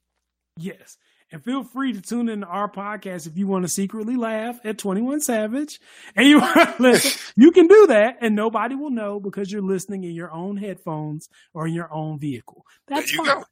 [0.58, 0.98] Yes.
[1.32, 4.60] And feel free to tune in to our podcast if you want to secretly laugh
[4.64, 5.80] at 21 Savage.
[6.16, 6.42] And you
[6.80, 10.58] listen, you can do that and nobody will know because you're listening in your own
[10.58, 12.66] headphones or in your own vehicle.
[12.88, 13.26] That's fine.
[13.26, 13.44] Go.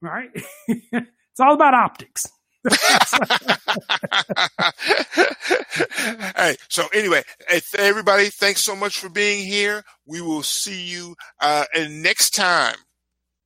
[0.00, 0.30] Right?
[0.68, 2.24] it's all about optics.
[2.70, 2.70] All
[6.36, 6.56] right.
[6.68, 7.22] So anyway,
[7.76, 9.84] everybody, thanks so much for being here.
[10.06, 12.76] We will see you uh, next time.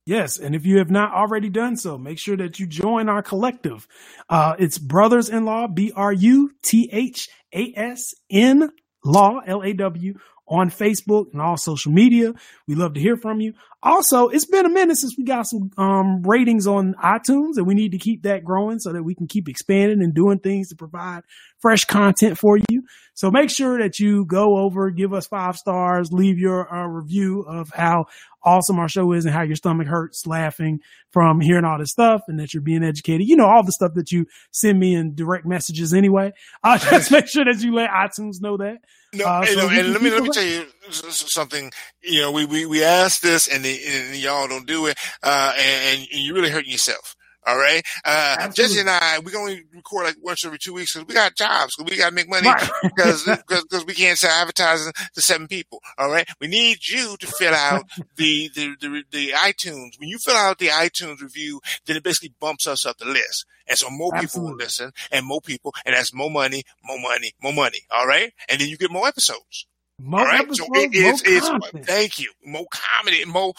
[0.09, 3.21] Yes, and if you have not already done so, make sure that you join our
[3.21, 3.87] collective.
[4.27, 8.71] Uh, it's Brothers in Law, B R U T H A S N
[9.05, 10.15] Law, L A W,
[10.47, 12.33] on Facebook and all social media.
[12.67, 13.53] We love to hear from you.
[13.81, 17.73] Also, it's been a minute since we got some um, ratings on iTunes, and we
[17.73, 20.75] need to keep that growing so that we can keep expanding and doing things to
[20.75, 21.21] provide
[21.59, 22.83] fresh content for you.
[23.13, 27.41] So make sure that you go over, give us five stars, leave your uh, review
[27.41, 28.05] of how
[28.43, 30.79] awesome our show is and how your stomach hurts laughing
[31.11, 33.27] from hearing all this stuff and that you're being educated.
[33.27, 36.33] You know, all the stuff that you send me in direct messages anyway.
[36.63, 38.79] Uh, just make sure that you let iTunes know that.
[39.13, 41.71] No, uh, so and, and let me let me tell you something.
[42.01, 45.53] You know, we we we asked this, and, the, and y'all don't do it, uh,
[45.57, 47.15] and, and you're really hurting yourself.
[47.47, 47.83] All right.
[48.05, 51.13] Uh, Jesse and I, we can only record like once every two weeks because we
[51.13, 51.73] got jobs.
[51.73, 52.49] Cause we got to make money
[52.83, 55.81] because, because, we can't sell advertising to seven people.
[55.97, 56.27] All right.
[56.39, 57.85] We need you to fill out
[58.17, 59.97] the, the, the, the, iTunes.
[59.97, 63.45] When you fill out the iTunes review, then it basically bumps us up the list.
[63.67, 64.27] And so more Absolutely.
[64.27, 67.79] people will listen and more people, and that's more money, more money, more money.
[67.89, 68.31] All right.
[68.49, 69.65] And then you get more episodes.
[69.99, 71.21] More All right, so it is.
[71.25, 72.31] It's, thank you.
[72.45, 73.53] More comedy, more,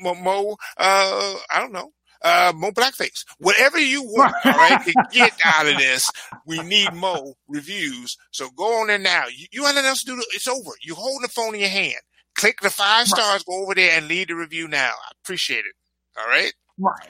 [0.00, 4.94] more, more, uh, I don't know, uh, more blackface, whatever you want, all right, to
[5.12, 6.08] get out of this.
[6.46, 8.16] We need more reviews.
[8.30, 9.24] So go on there now.
[9.26, 10.24] You, you have nothing else to do.
[10.32, 10.70] It's over.
[10.82, 12.00] You hold the phone in your hand.
[12.36, 14.90] Click the five stars, go over there and leave the review now.
[14.90, 15.74] I appreciate it.
[16.16, 16.52] All right.
[16.78, 17.08] Right.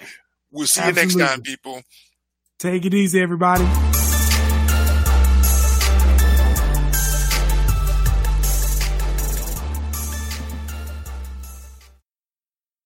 [0.50, 1.12] We'll see Absolutely.
[1.12, 1.82] you next time, people.
[2.58, 3.64] Take it easy, everybody.